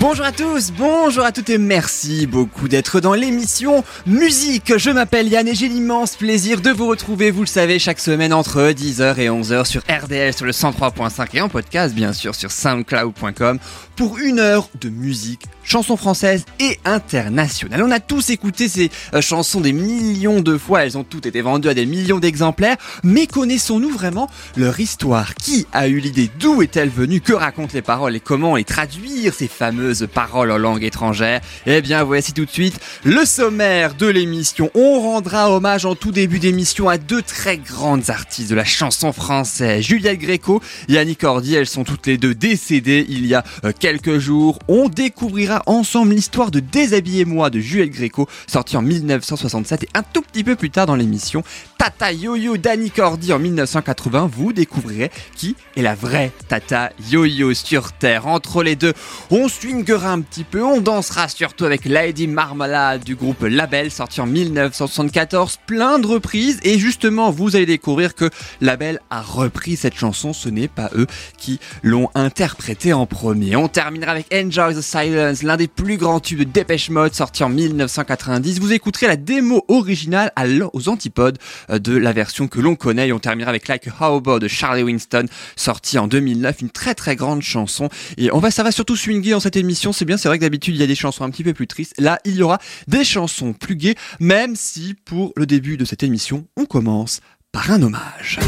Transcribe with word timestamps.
Bonjour 0.00 0.24
à 0.24 0.32
tous, 0.32 0.72
bonjour 0.72 1.26
à 1.26 1.30
toutes 1.30 1.50
et 1.50 1.58
merci 1.58 2.26
beaucoup 2.26 2.68
d'être 2.68 3.00
dans 3.00 3.12
l'émission 3.12 3.84
Musique. 4.06 4.78
Je 4.78 4.88
m'appelle 4.88 5.28
Yann 5.28 5.46
et 5.46 5.54
j'ai 5.54 5.68
l'immense 5.68 6.16
plaisir 6.16 6.62
de 6.62 6.70
vous 6.70 6.86
retrouver, 6.86 7.30
vous 7.30 7.42
le 7.42 7.46
savez, 7.46 7.78
chaque 7.78 8.00
semaine 8.00 8.32
entre 8.32 8.70
10h 8.70 9.18
et 9.18 9.28
11h 9.28 9.66
sur 9.66 9.82
RDL 9.82 10.32
sur 10.32 10.46
le 10.46 10.52
103.5 10.52 11.28
et 11.34 11.42
en 11.42 11.50
podcast 11.50 11.94
bien 11.94 12.14
sûr 12.14 12.34
sur 12.34 12.50
soundcloud.com 12.50 13.58
pour 13.94 14.16
une 14.16 14.38
heure 14.38 14.70
de 14.80 14.88
musique, 14.88 15.42
chansons 15.62 15.98
françaises 15.98 16.46
et 16.58 16.78
internationales. 16.86 17.82
On 17.82 17.90
a 17.90 18.00
tous 18.00 18.30
écouté 18.30 18.66
ces 18.66 18.90
euh, 19.12 19.20
chansons 19.20 19.60
des 19.60 19.74
millions 19.74 20.40
de 20.40 20.56
fois, 20.56 20.86
elles 20.86 20.96
ont 20.96 21.04
toutes 21.04 21.26
été 21.26 21.42
vendues 21.42 21.68
à 21.68 21.74
des 21.74 21.84
millions 21.84 22.18
d'exemplaires, 22.18 22.78
mais 23.04 23.26
connaissons-nous 23.26 23.90
vraiment 23.90 24.30
leur 24.56 24.80
histoire? 24.80 25.34
Qui 25.34 25.66
a 25.74 25.88
eu 25.88 25.98
l'idée? 25.98 26.30
D'où 26.40 26.62
est-elle 26.62 26.88
venue? 26.88 27.20
Que 27.20 27.34
racontent 27.34 27.74
les 27.74 27.82
paroles? 27.82 28.16
Et 28.16 28.20
comment 28.20 28.56
les 28.56 28.64
traduire 28.64 29.34
ces 29.34 29.48
fameuses 29.90 30.08
paroles 30.12 30.50
en 30.50 30.58
langue 30.58 30.84
étrangère 30.84 31.40
Eh 31.66 31.80
bien 31.80 32.04
voici 32.04 32.32
tout 32.32 32.44
de 32.44 32.50
suite 32.50 32.78
le 33.04 33.24
sommaire 33.24 33.94
de 33.94 34.06
l'émission. 34.06 34.70
On 34.74 35.00
rendra 35.00 35.50
hommage 35.50 35.84
en 35.84 35.94
tout 35.94 36.12
début 36.12 36.38
d'émission 36.38 36.88
à 36.88 36.98
deux 36.98 37.22
très 37.22 37.56
grandes 37.56 38.10
artistes 38.10 38.50
de 38.50 38.54
la 38.54 38.64
chanson 38.64 39.12
française, 39.12 39.84
Juliette 39.84 40.18
Gréco 40.18 40.62
et 40.88 40.98
Annie 40.98 41.16
Cordy. 41.16 41.54
Elles 41.54 41.66
sont 41.66 41.84
toutes 41.84 42.06
les 42.06 42.18
deux 42.18 42.34
décédées 42.34 43.04
il 43.08 43.26
y 43.26 43.34
a 43.34 43.44
euh, 43.64 43.72
quelques 43.78 44.18
jours. 44.18 44.58
On 44.68 44.88
découvrira 44.88 45.62
ensemble 45.66 46.14
l'histoire 46.14 46.50
de 46.50 46.60
Déshabillez-moi 46.60 47.50
de 47.50 47.58
Juliette 47.58 47.90
Gréco, 47.90 48.28
sorti 48.46 48.76
en 48.76 48.82
1967 48.82 49.84
et 49.84 49.88
un 49.94 50.02
tout 50.02 50.22
petit 50.22 50.44
peu 50.44 50.56
plus 50.56 50.70
tard 50.70 50.86
dans 50.86 50.96
l'émission, 50.96 51.42
Tata 51.78 52.12
Yo-Yo 52.12 52.56
d'Annie 52.56 52.90
Cordy 52.90 53.32
en 53.32 53.38
1980. 53.38 54.30
Vous 54.32 54.52
découvrirez 54.52 55.10
qui 55.34 55.56
est 55.76 55.82
la 55.82 55.94
vraie 55.94 56.30
Tata 56.48 56.92
Yo-Yo 57.10 57.54
sur 57.54 57.92
Terre. 57.92 58.26
Entre 58.26 58.62
les 58.62 58.76
deux, 58.76 58.92
on 59.30 59.48
un 59.88 60.20
petit 60.20 60.44
peu, 60.44 60.62
on 60.62 60.80
dansera 60.80 61.28
surtout 61.28 61.64
avec 61.64 61.86
Lady 61.86 62.26
Marmalade 62.26 63.02
du 63.02 63.16
groupe 63.16 63.42
Label, 63.42 63.90
sorti 63.90 64.20
en 64.20 64.26
1974, 64.26 65.58
plein 65.66 65.98
de 65.98 66.06
reprises, 66.06 66.60
et 66.62 66.78
justement, 66.78 67.30
vous 67.30 67.56
allez 67.56 67.66
découvrir 67.66 68.14
que 68.14 68.28
Label 68.60 69.00
a 69.08 69.22
repris 69.22 69.76
cette 69.76 69.96
chanson, 69.96 70.32
ce 70.32 70.48
n'est 70.50 70.68
pas 70.68 70.90
eux 70.94 71.06
qui 71.38 71.60
l'ont 71.82 72.10
interprétée 72.14 72.92
en 72.92 73.06
premier. 73.06 73.56
On 73.56 73.68
terminera 73.68 74.12
avec 74.12 74.26
Enjoy 74.34 74.74
the 74.74 74.82
Silence, 74.82 75.42
l'un 75.42 75.56
des 75.56 75.66
plus 75.66 75.96
grands 75.96 76.20
tubes 76.20 76.40
de 76.40 76.44
Dépêche 76.44 76.90
Mode, 76.90 77.14
sorti 77.14 77.42
en 77.42 77.48
1990. 77.48 78.60
Vous 78.60 78.72
écouterez 78.72 79.06
la 79.06 79.16
démo 79.16 79.64
originale 79.68 80.30
aux 80.72 80.88
antipodes 80.88 81.38
euh, 81.70 81.78
de 81.78 81.96
la 81.96 82.12
version 82.12 82.48
que 82.48 82.60
l'on 82.60 82.76
connaît, 82.76 83.08
et 83.08 83.12
on 83.12 83.18
terminera 83.18 83.48
avec 83.48 83.66
Like 83.66 83.88
a 83.88 83.90
Cowboy 83.90 84.40
de 84.40 84.48
Charlie 84.48 84.82
Winston, 84.82 85.24
sorti 85.56 85.98
en 85.98 86.06
2009, 86.06 86.60
une 86.60 86.70
très 86.70 86.94
très 86.94 87.16
grande 87.16 87.42
chanson, 87.42 87.88
et 88.18 88.30
on 88.32 88.38
va, 88.38 88.50
ça 88.50 88.62
va 88.62 88.72
surtout 88.72 88.96
swinguer 88.96 89.30
dans 89.30 89.40
cette 89.40 89.56
émission, 89.56 89.69
c'est 89.74 90.04
bien, 90.04 90.16
c'est 90.16 90.28
vrai 90.28 90.38
que 90.38 90.44
d'habitude 90.44 90.74
il 90.74 90.80
y 90.80 90.84
a 90.84 90.86
des 90.86 90.94
chansons 90.94 91.24
un 91.24 91.30
petit 91.30 91.44
peu 91.44 91.54
plus 91.54 91.66
tristes. 91.66 91.94
Là, 91.98 92.18
il 92.24 92.36
y 92.36 92.42
aura 92.42 92.58
des 92.86 93.04
chansons 93.04 93.52
plus 93.52 93.76
gaies, 93.76 93.96
même 94.18 94.56
si 94.56 94.94
pour 95.04 95.32
le 95.36 95.46
début 95.46 95.76
de 95.76 95.84
cette 95.84 96.02
émission, 96.02 96.46
on 96.56 96.66
commence 96.66 97.20
par 97.52 97.70
un 97.70 97.82
hommage. 97.82 98.38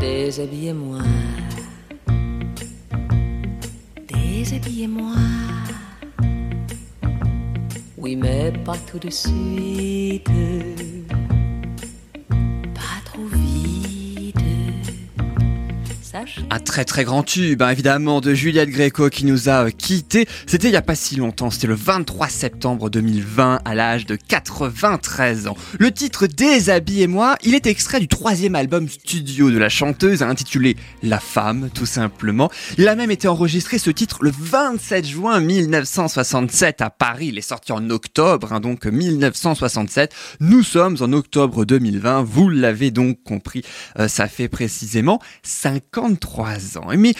Déshabillez-moi. 0.00 1.00
Déshabillez-moi. 4.08 5.14
Oui, 7.96 8.16
mais 8.16 8.52
pas 8.64 8.76
tout 8.90 8.98
de 8.98 9.10
suite. 9.10 10.28
Un 16.50 16.58
très 16.58 16.84
très 16.84 17.04
grand 17.04 17.22
tube, 17.22 17.62
hein, 17.62 17.70
évidemment, 17.70 18.20
de 18.20 18.34
Juliette 18.34 18.70
Gréco 18.70 19.08
qui 19.10 19.24
nous 19.24 19.48
a 19.48 19.70
quittés. 19.70 20.26
C'était 20.46 20.68
il 20.68 20.72
y 20.72 20.76
a 20.76 20.82
pas 20.82 20.96
si 20.96 21.16
longtemps, 21.16 21.50
c'était 21.50 21.68
le 21.68 21.74
23 21.74 22.28
septembre 22.28 22.90
2020, 22.90 23.60
à 23.64 23.74
l'âge 23.74 24.06
de 24.06 24.16
93 24.16 25.46
ans. 25.46 25.56
Le 25.78 25.92
titre 25.92 26.26
Déshabillez-moi, 26.26 27.36
il 27.44 27.54
est 27.54 27.66
extrait 27.66 28.00
du 28.00 28.08
troisième 28.08 28.56
album 28.56 28.88
studio 28.88 29.50
de 29.50 29.58
la 29.58 29.68
chanteuse, 29.68 30.22
intitulé 30.22 30.76
La 31.02 31.20
Femme, 31.20 31.70
tout 31.72 31.86
simplement. 31.86 32.50
Il 32.76 32.88
a 32.88 32.96
même 32.96 33.10
été 33.10 33.28
enregistré, 33.28 33.78
ce 33.78 33.90
titre, 33.90 34.18
le 34.22 34.32
27 34.36 35.06
juin 35.06 35.40
1967 35.40 36.80
à 36.80 36.90
Paris. 36.90 37.28
Il 37.28 37.38
est 37.38 37.42
sorti 37.42 37.70
en 37.72 37.88
octobre, 37.90 38.52
hein, 38.52 38.60
donc 38.60 38.84
1967. 38.84 40.12
Nous 40.40 40.62
sommes 40.62 40.96
en 41.00 41.12
octobre 41.12 41.64
2020, 41.64 42.22
vous 42.22 42.48
l'avez 42.48 42.90
donc 42.90 43.22
compris, 43.22 43.62
euh, 43.98 44.08
ça 44.08 44.26
fait 44.26 44.48
précisément 44.48 45.20
53 46.00 46.78
ans. 46.78 46.86
Mais 46.96 47.14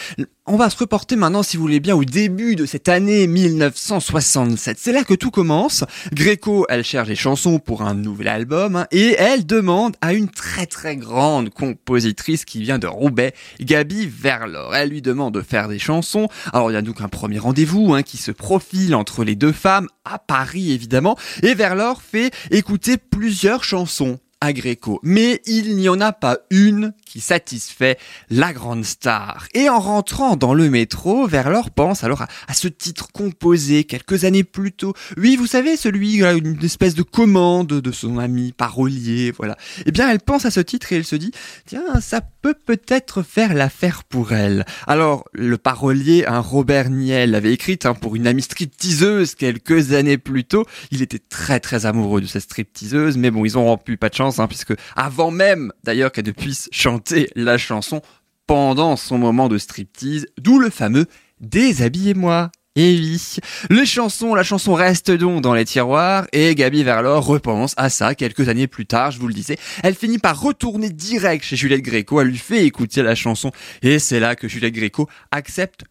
on 0.47 0.57
va 0.57 0.69
se 0.69 0.77
reporter 0.77 1.15
maintenant, 1.15 1.43
si 1.43 1.55
vous 1.55 1.61
voulez 1.61 1.79
bien, 1.79 1.95
au 1.95 2.03
début 2.03 2.55
de 2.55 2.65
cette 2.65 2.89
année 2.89 3.27
1967. 3.27 4.77
C'est 4.79 4.91
là 4.91 5.03
que 5.03 5.13
tout 5.13 5.29
commence. 5.29 5.83
Gréco, 6.13 6.65
elle 6.67 6.83
cherche 6.83 7.07
des 7.07 7.15
chansons 7.15 7.59
pour 7.59 7.83
un 7.83 7.93
nouvel 7.93 8.27
album 8.27 8.75
hein, 8.75 8.87
et 8.91 9.15
elle 9.17 9.45
demande 9.45 9.95
à 10.01 10.13
une 10.13 10.29
très 10.29 10.65
très 10.65 10.95
grande 10.95 11.51
compositrice 11.51 12.43
qui 12.43 12.61
vient 12.61 12.79
de 12.79 12.87
Roubaix, 12.87 13.33
Gabi 13.59 14.07
Verlor. 14.07 14.75
Elle 14.75 14.89
lui 14.89 15.01
demande 15.01 15.35
de 15.35 15.41
faire 15.41 15.67
des 15.67 15.79
chansons. 15.79 16.27
Alors 16.53 16.71
il 16.71 16.73
y 16.73 16.77
a 16.77 16.81
donc 16.81 17.01
un 17.01 17.07
premier 17.07 17.39
rendez-vous 17.39 17.93
hein, 17.93 18.01
qui 18.01 18.17
se 18.17 18.31
profile 18.31 18.95
entre 18.95 19.23
les 19.23 19.35
deux 19.35 19.53
femmes 19.53 19.87
à 20.05 20.17
Paris 20.17 20.71
évidemment 20.71 21.17
et 21.43 21.53
Verlor 21.53 22.01
fait 22.01 22.31
écouter 22.49 22.97
plusieurs 22.97 23.63
chansons 23.63 24.19
à 24.41 24.53
Gréco. 24.53 24.99
Mais 25.03 25.41
il 25.45 25.75
n'y 25.77 25.87
en 25.87 26.01
a 26.01 26.11
pas 26.11 26.39
une 26.49 26.93
qui 27.05 27.21
satisfait 27.21 27.97
la 28.29 28.53
grande 28.53 28.83
star. 28.83 29.47
Et 29.53 29.69
en 29.69 29.79
rentrant 29.79 30.35
dans 30.35 30.53
le 30.53 30.69
métro, 30.69 31.27
Verlor 31.27 31.69
pense 31.69 32.03
alors 32.03 32.23
à, 32.23 32.53
ce 32.53 32.67
titre 32.67 33.11
composé 33.11 33.83
quelques 33.83 34.25
années 34.25 34.43
plus 34.43 34.71
tôt. 34.71 34.93
Oui, 35.17 35.35
vous 35.35 35.47
savez, 35.47 35.77
celui, 35.77 36.21
une 36.23 36.63
espèce 36.63 36.95
de 36.95 37.03
commande 37.03 37.67
de 37.67 37.91
son 37.91 38.17
ami 38.17 38.51
parolier, 38.51 39.31
voilà. 39.37 39.57
Eh 39.85 39.91
bien, 39.91 40.09
elle 40.09 40.19
pense 40.19 40.45
à 40.45 40.51
ce 40.51 40.59
titre 40.59 40.91
et 40.91 40.97
elle 40.97 41.05
se 41.05 41.15
dit, 41.15 41.31
tiens, 41.65 42.01
ça 42.01 42.21
peut 42.41 42.55
peut-être 42.55 43.21
faire 43.23 43.53
l'affaire 43.53 44.03
pour 44.03 44.33
elle. 44.33 44.65
Alors, 44.87 45.25
le 45.33 45.57
parolier, 45.57 46.25
Robert 46.27 46.89
Niel, 46.89 47.31
l'avait 47.31 47.53
écrite 47.53 47.85
hein, 47.85 47.93
pour 47.93 48.15
une 48.15 48.25
amie 48.25 48.41
stripteaseuse 48.41 49.35
quelques 49.35 49.93
années 49.93 50.17
plus 50.17 50.45
tôt. 50.45 50.65
Il 50.91 51.01
était 51.01 51.19
très 51.19 51.59
très 51.59 51.85
amoureux 51.85 52.21
de 52.21 52.25
cette 52.25 52.43
stripteaseuse, 52.43 53.17
mais 53.17 53.31
bon, 53.31 53.45
ils 53.45 53.57
ont 53.57 53.65
rompu, 53.65 53.97
pas 53.97 54.09
de 54.09 54.15
chance, 54.15 54.30
hein, 54.39 54.47
puisque 54.47 54.73
avant 54.95 55.31
même 55.31 55.71
d'ailleurs 55.83 56.11
qu'elle 56.11 56.25
ne 56.25 56.31
puisse 56.31 56.69
chanter 56.71 57.29
la 57.35 57.57
chanson 57.57 58.01
pendant 58.47 58.95
son 58.95 59.17
moment 59.17 59.47
de 59.49 59.57
striptease, 59.57 60.27
d'où 60.39 60.59
le 60.59 60.69
fameux 60.69 61.05
Déshabillez-moi. 61.39 62.51
Et 62.77 62.97
oui, 62.97 63.21
les 63.69 63.85
chansons, 63.85 64.33
la 64.33 64.43
chanson 64.43 64.73
reste 64.73 65.11
donc 65.11 65.41
dans 65.41 65.53
les 65.53 65.65
tiroirs 65.65 66.25
et 66.31 66.55
Gabi 66.55 66.83
Verlor 66.83 67.25
repense 67.25 67.73
à 67.75 67.89
ça 67.89 68.15
quelques 68.15 68.47
années 68.47 68.67
plus 68.67 68.85
tard, 68.85 69.11
je 69.11 69.19
vous 69.19 69.27
le 69.27 69.33
disais. 69.33 69.57
Elle 69.83 69.93
finit 69.93 70.19
par 70.19 70.39
retourner 70.39 70.89
direct 70.89 71.43
chez 71.43 71.57
Juliette 71.57 71.81
Gréco, 71.81 72.21
elle 72.21 72.29
lui 72.29 72.37
fait 72.37 72.65
écouter 72.65 73.03
la 73.03 73.13
chanson 73.13 73.51
et 73.81 73.99
c'est 73.99 74.21
là 74.21 74.37
que 74.37 74.47
Juliette 74.47 74.73
Gréco 74.73 75.09
accepte 75.31 75.83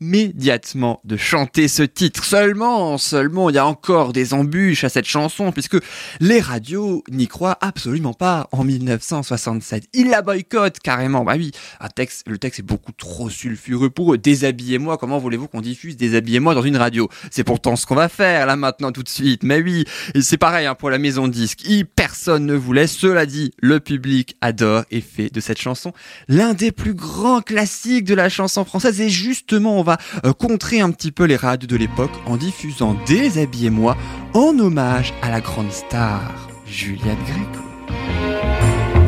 immédiatement 0.00 1.00
de 1.04 1.16
chanter 1.16 1.68
ce 1.68 1.82
titre. 1.82 2.24
Seulement, 2.24 2.98
seulement, 2.98 3.50
il 3.50 3.56
y 3.56 3.58
a 3.58 3.66
encore 3.66 4.12
des 4.12 4.34
embûches 4.34 4.84
à 4.84 4.88
cette 4.88 5.06
chanson 5.06 5.52
puisque 5.52 5.78
les 6.20 6.40
radios 6.40 7.02
n'y 7.10 7.28
croient 7.28 7.58
absolument 7.60 8.14
pas 8.14 8.48
en 8.52 8.64
1967. 8.64 9.84
Ils 9.92 10.08
la 10.08 10.22
boycottent 10.22 10.80
carrément. 10.80 11.24
Bah 11.24 11.34
oui, 11.36 11.50
un 11.80 11.88
texte, 11.88 12.24
le 12.28 12.38
texte 12.38 12.60
est 12.60 12.62
beaucoup 12.62 12.92
trop 12.92 13.30
sulfureux 13.30 13.90
pour 13.90 14.14
eux. 14.14 14.18
Déshabillez-moi. 14.18 14.98
Comment 14.98 15.18
voulez-vous 15.18 15.48
qu'on 15.48 15.60
diffuse 15.60 15.96
Déshabillez-moi 15.96 16.54
dans 16.54 16.62
une 16.62 16.76
radio? 16.76 17.08
C'est 17.30 17.44
pourtant 17.44 17.76
ce 17.76 17.86
qu'on 17.86 17.94
va 17.94 18.08
faire 18.08 18.46
là 18.46 18.56
maintenant 18.56 18.92
tout 18.92 19.02
de 19.02 19.08
suite. 19.08 19.42
Mais 19.42 19.60
oui, 19.60 19.84
c'est 20.20 20.38
pareil 20.38 20.66
hein, 20.66 20.74
pour 20.74 20.90
la 20.90 20.98
maison 20.98 21.28
disque. 21.28 21.66
Personne 21.94 22.46
ne 22.46 22.54
voulait. 22.54 22.86
Cela 22.86 23.26
dit, 23.26 23.52
le 23.58 23.80
public 23.80 24.36
adore 24.40 24.84
et 24.90 25.00
fait 25.00 25.32
de 25.32 25.40
cette 25.40 25.60
chanson 25.60 25.92
l'un 26.28 26.54
des 26.54 26.72
plus 26.72 26.94
grands 26.94 27.40
classiques 27.40 28.04
de 28.04 28.14
la 28.14 28.28
chanson 28.28 28.64
française. 28.64 29.00
Et 29.00 29.08
justement, 29.08 29.65
on 29.70 29.82
va 29.82 29.98
euh, 30.24 30.32
contrer 30.32 30.80
un 30.80 30.90
petit 30.90 31.12
peu 31.12 31.24
les 31.24 31.36
radios 31.36 31.66
de 31.66 31.76
l'époque 31.76 32.10
en 32.26 32.36
diffusant 32.36 32.96
Déshabillez-moi 33.06 33.96
en 34.34 34.58
hommage 34.58 35.12
à 35.22 35.30
la 35.30 35.40
grande 35.40 35.72
star 35.72 36.48
Juliette 36.66 37.18
Gréco. 37.26 37.64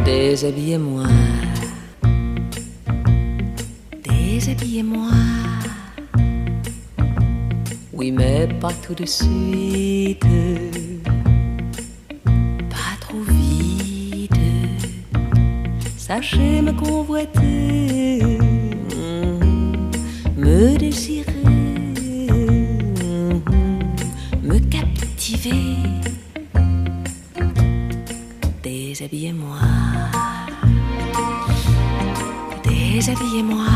Déshabillez-moi. 0.04 1.04
Déshabillez-moi. 4.04 5.10
Oui, 7.92 8.12
mais 8.12 8.48
pas 8.60 8.72
tout 8.86 8.94
de 8.94 9.04
suite. 9.04 10.24
Pas 12.70 12.96
trop 13.00 13.20
vite. 13.28 14.30
Sachez 15.96 16.62
me 16.62 16.72
convoiter 16.72 18.37
me 20.58 21.24
me 24.42 24.58
captiver. 24.58 25.76
Déshabillez-moi, 28.64 29.58
déshabillez-moi. 32.64 33.66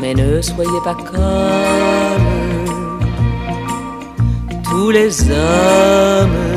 Mais 0.00 0.14
ne 0.14 0.42
soyez 0.42 0.80
pas 0.82 0.96
comme 0.96 2.26
tous 4.64 4.90
les 4.90 5.30
hommes 5.30 6.51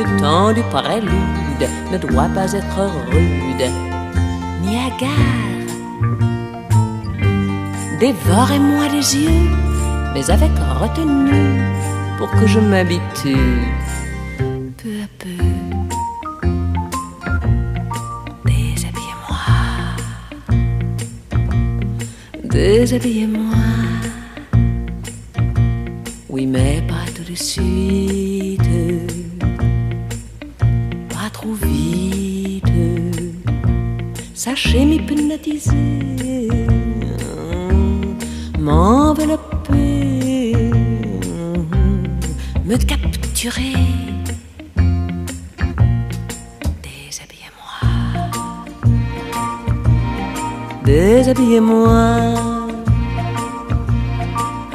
le 0.00 0.20
temps 0.20 0.52
du 0.52 0.62
prélude, 0.62 1.64
ne 1.92 1.98
doit 1.98 2.30
pas 2.34 2.52
être 2.52 2.80
rude 3.10 3.66
ni 4.62 4.76
hagard. 4.76 5.68
Dévorez-moi 7.98 8.88
les 8.88 9.16
yeux, 9.16 9.48
mais 10.14 10.30
avec 10.30 10.50
retenue, 10.80 11.60
pour 12.18 12.30
que 12.30 12.46
je 12.46 12.60
m'habitue 12.60 13.60
peu 14.78 14.94
à 15.04 15.08
peu. 15.18 15.44
Déshabillez-moi, 18.46 19.42
déshabillez-moi. 22.44 23.59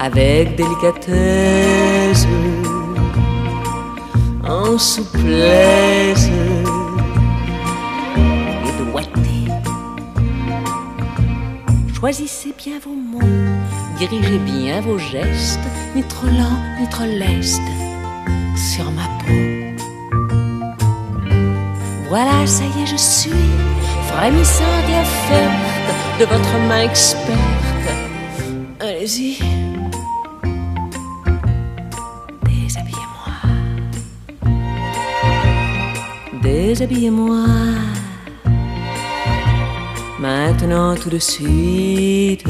Avec 0.06 0.56
délicatesse, 0.56 2.28
en 4.48 4.78
souplesse 4.78 6.30
et 8.18 8.84
doigté. 8.92 9.50
Choisissez 11.92 12.54
bien 12.56 12.78
vos 12.86 12.94
mots, 12.94 13.36
dirigez 13.98 14.38
bien 14.38 14.80
vos 14.82 15.00
gestes, 15.00 15.60
ni 15.96 16.04
trop 16.04 16.28
lent, 16.28 16.60
ni 16.80 16.88
trop 16.88 17.06
leste, 17.06 17.62
sur 18.56 18.86
ma 18.92 19.08
peau. 19.20 19.34
Voilà, 22.10 22.46
ça 22.46 22.64
y 22.64 22.84
est, 22.84 22.86
je 22.86 22.96
suis 22.96 23.32
frémissante 24.12 24.88
et 24.88 25.00
offerte 25.02 26.20
de 26.20 26.26
votre 26.26 26.58
main 26.70 26.84
experte. 26.84 27.45
Déshabillez-moi. 36.76 37.46
Maintenant 40.20 40.94
tout 40.98 41.10
de 41.10 41.20
suite. 41.20 42.44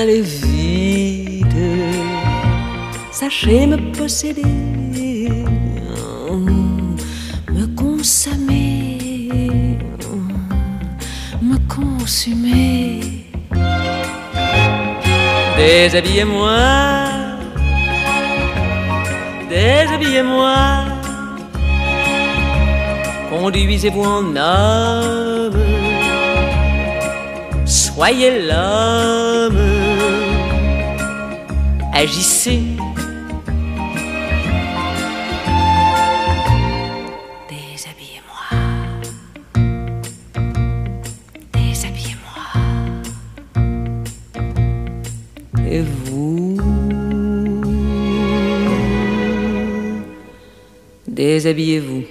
Allez 0.00 0.22
vite. 0.22 1.46
Sachez 3.12 3.68
me 3.68 3.76
posséder. 3.96 4.42
Me 7.54 7.66
consommer. 7.76 8.98
Me 11.40 11.56
consumer. 11.68 13.00
Déshabillez-moi, 15.56 16.58
déshabillez-moi, 19.48 20.79
conduisez-vous 23.40 24.02
en 24.02 24.36
homme, 24.36 25.58
soyez 27.64 28.46
l'homme, 28.46 29.56
agissez. 31.94 32.60
Déshabillez-moi, 37.48 38.46
déshabillez-moi. 41.54 42.44
Et 45.66 45.80
vous? 45.80 46.58
Déshabillez-vous. 51.08 52.02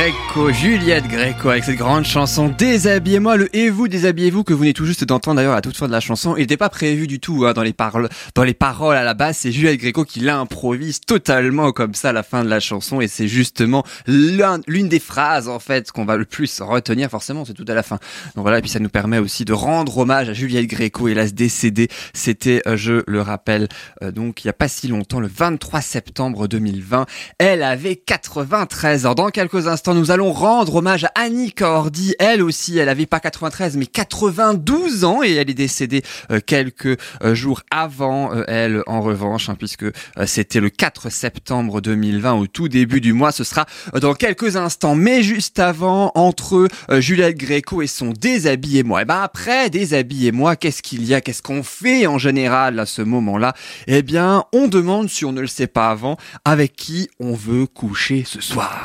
Gréco, 0.00 0.50
Juliette 0.50 1.08
Gréco, 1.08 1.50
avec 1.50 1.62
cette 1.62 1.76
grande 1.76 2.06
chanson 2.06 2.48
Déshabillez-moi, 2.48 3.36
le 3.36 3.54
et 3.54 3.68
vous, 3.68 3.86
déshabillez-vous 3.86 4.44
que 4.44 4.54
vous 4.54 4.60
venez 4.60 4.72
tout 4.72 4.86
juste 4.86 5.04
d'entendre 5.04 5.36
d'ailleurs 5.36 5.52
à 5.52 5.60
toute 5.60 5.76
fin 5.76 5.88
de 5.88 5.92
la 5.92 6.00
chanson. 6.00 6.36
Il 6.36 6.40
n'était 6.40 6.56
pas 6.56 6.70
prévu 6.70 7.06
du 7.06 7.20
tout 7.20 7.44
hein, 7.44 7.52
dans 7.52 7.62
les 7.62 7.74
paroles, 7.74 8.08
dans 8.34 8.42
les 8.42 8.54
paroles 8.54 8.96
à 8.96 9.04
la 9.04 9.12
base. 9.12 9.36
C'est 9.36 9.52
Juliette 9.52 9.78
Gréco 9.78 10.06
qui 10.06 10.20
l'improvise 10.20 11.02
totalement 11.02 11.72
comme 11.72 11.92
ça 11.92 12.08
à 12.08 12.12
la 12.14 12.22
fin 12.22 12.42
de 12.44 12.48
la 12.48 12.60
chanson 12.60 13.02
et 13.02 13.08
c'est 13.08 13.28
justement 13.28 13.84
l'un- 14.06 14.62
l'une 14.66 14.88
des 14.88 15.00
phrases 15.00 15.48
en 15.48 15.58
fait 15.58 15.92
qu'on 15.92 16.06
va 16.06 16.16
le 16.16 16.24
plus 16.24 16.62
retenir. 16.62 17.10
Forcément, 17.10 17.44
c'est 17.44 17.52
tout 17.52 17.66
à 17.68 17.74
la 17.74 17.82
fin. 17.82 17.96
Donc 18.36 18.44
voilà, 18.44 18.60
et 18.60 18.62
puis 18.62 18.70
ça 18.70 18.78
nous 18.80 18.88
permet 18.88 19.18
aussi 19.18 19.44
de 19.44 19.52
rendre 19.52 19.98
hommage 19.98 20.30
à 20.30 20.32
Juliette 20.32 20.66
Gréco, 20.66 21.08
hélas 21.08 21.34
décédée. 21.34 21.88
C'était, 22.14 22.62
euh, 22.66 22.78
je 22.78 23.02
le 23.06 23.20
rappelle, 23.20 23.68
euh, 24.02 24.12
donc 24.12 24.44
il 24.44 24.46
y 24.46 24.50
a 24.50 24.54
pas 24.54 24.68
si 24.68 24.88
longtemps, 24.88 25.20
le 25.20 25.28
23 25.28 25.82
septembre 25.82 26.48
2020. 26.48 27.04
Elle 27.36 27.62
avait 27.62 27.96
93 27.96 29.04
ans. 29.04 29.14
Dans 29.14 29.28
quelques 29.28 29.66
instants, 29.66 29.89
nous 29.94 30.10
allons 30.10 30.32
rendre 30.32 30.76
hommage 30.76 31.04
à 31.04 31.12
Annie 31.14 31.52
Cordy. 31.52 32.14
Elle 32.18 32.42
aussi, 32.42 32.78
elle 32.78 32.88
avait 32.88 33.06
pas 33.06 33.20
93, 33.20 33.76
mais 33.76 33.86
92 33.86 35.04
ans 35.04 35.22
et 35.22 35.34
elle 35.34 35.50
est 35.50 35.54
décédée 35.54 36.02
euh, 36.30 36.40
quelques 36.44 36.98
euh, 37.22 37.34
jours 37.34 37.62
avant 37.70 38.34
euh, 38.34 38.44
elle, 38.46 38.82
en 38.86 39.00
revanche, 39.00 39.48
hein, 39.48 39.56
puisque 39.58 39.86
c'était 40.26 40.60
le 40.60 40.70
4 40.70 41.10
septembre 41.10 41.80
2020, 41.80 42.34
au 42.34 42.46
tout 42.46 42.68
début 42.68 43.00
du 43.00 43.12
mois. 43.12 43.32
Ce 43.32 43.44
sera 43.44 43.66
dans 44.00 44.14
quelques 44.14 44.56
instants. 44.56 44.94
Mais 44.94 45.22
juste 45.22 45.58
avant, 45.58 46.12
entre 46.14 46.68
Juliette 46.90 47.38
Gréco 47.38 47.82
et 47.82 47.86
son 47.86 48.10
Déshabillez-moi. 48.10 49.02
Et 49.02 49.04
ben 49.04 49.22
après 49.22 49.70
Déshabillez-moi, 49.70 50.56
qu'est-ce 50.56 50.82
qu'il 50.82 51.04
y 51.04 51.14
a? 51.14 51.20
Qu'est-ce 51.20 51.42
qu'on 51.42 51.62
fait 51.62 52.06
en 52.06 52.18
général 52.18 52.78
à 52.78 52.86
ce 52.86 53.02
moment-là? 53.02 53.54
Eh 53.86 54.02
bien, 54.02 54.44
on 54.52 54.68
demande, 54.68 55.08
si 55.08 55.24
on 55.24 55.32
ne 55.32 55.40
le 55.40 55.46
sait 55.46 55.66
pas 55.66 55.90
avant, 55.90 56.16
avec 56.44 56.76
qui 56.76 57.08
on 57.18 57.34
veut 57.34 57.66
coucher 57.66 58.24
ce 58.26 58.40
soir. 58.40 58.82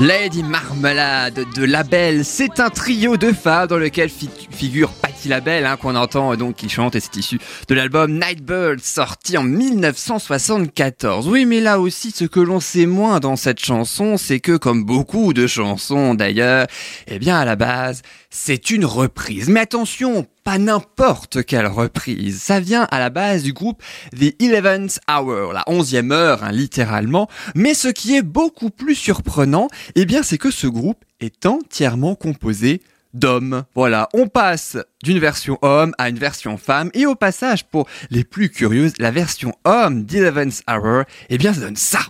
Lady 0.00 0.42
Marmelade 0.42 1.44
de 1.54 1.64
Label, 1.64 2.24
c'est 2.24 2.58
un 2.58 2.70
trio 2.70 3.16
de 3.18 3.32
femmes 3.32 3.66
dans 3.68 3.76
lequel 3.76 4.08
fi- 4.08 4.30
figure 4.60 4.92
Patti 4.92 5.28
Labelle, 5.28 5.64
hein, 5.64 5.78
qu'on 5.78 5.96
entend 5.96 6.34
euh, 6.34 6.36
donc 6.36 6.56
qui 6.56 6.68
chante 6.68 6.94
et 6.94 7.00
c'est 7.00 7.16
issu 7.16 7.38
de 7.66 7.74
l'album 7.74 8.12
Nightbird 8.12 8.80
sorti 8.80 9.38
en 9.38 9.42
1974. 9.42 11.26
Oui, 11.28 11.46
mais 11.46 11.60
là 11.60 11.80
aussi, 11.80 12.10
ce 12.10 12.26
que 12.26 12.40
l'on 12.40 12.60
sait 12.60 12.84
moins 12.84 13.20
dans 13.20 13.36
cette 13.36 13.64
chanson, 13.64 14.18
c'est 14.18 14.38
que 14.38 14.58
comme 14.58 14.84
beaucoup 14.84 15.32
de 15.32 15.46
chansons 15.46 16.14
d'ailleurs, 16.14 16.66
eh 17.06 17.18
bien 17.18 17.38
à 17.38 17.46
la 17.46 17.56
base, 17.56 18.02
c'est 18.28 18.68
une 18.68 18.84
reprise. 18.84 19.48
Mais 19.48 19.60
attention, 19.60 20.26
pas 20.44 20.58
n'importe 20.58 21.42
quelle 21.42 21.66
reprise. 21.66 22.42
Ça 22.42 22.60
vient 22.60 22.86
à 22.90 22.98
la 22.98 23.08
base 23.08 23.42
du 23.42 23.54
groupe 23.54 23.82
The 24.14 24.34
Eleventh 24.42 25.00
Hour, 25.08 25.54
la 25.54 25.64
onzième 25.68 26.12
heure, 26.12 26.44
hein, 26.44 26.52
littéralement. 26.52 27.30
Mais 27.54 27.72
ce 27.72 27.88
qui 27.88 28.14
est 28.14 28.22
beaucoup 28.22 28.68
plus 28.68 28.94
surprenant, 28.94 29.68
eh 29.94 30.04
bien, 30.04 30.22
c'est 30.22 30.36
que 30.36 30.50
ce 30.50 30.66
groupe 30.66 31.02
est 31.20 31.46
entièrement 31.46 32.14
composé 32.14 32.82
d'hommes. 33.14 33.64
Voilà, 33.74 34.08
on 34.14 34.26
passe 34.26 34.76
d'une 35.02 35.18
version 35.18 35.58
homme 35.62 35.94
à 35.98 36.08
une 36.08 36.18
version 36.18 36.56
femme, 36.56 36.90
et 36.94 37.06
au 37.06 37.14
passage, 37.14 37.64
pour 37.64 37.88
les 38.10 38.24
plus 38.24 38.50
curieuses, 38.50 38.94
la 38.98 39.10
version 39.10 39.52
homme 39.64 40.04
d'Eleventh 40.04 40.62
Hour, 40.68 41.04
eh 41.28 41.38
bien, 41.38 41.52
ça 41.52 41.60
donne 41.60 41.76
ça. 41.76 42.00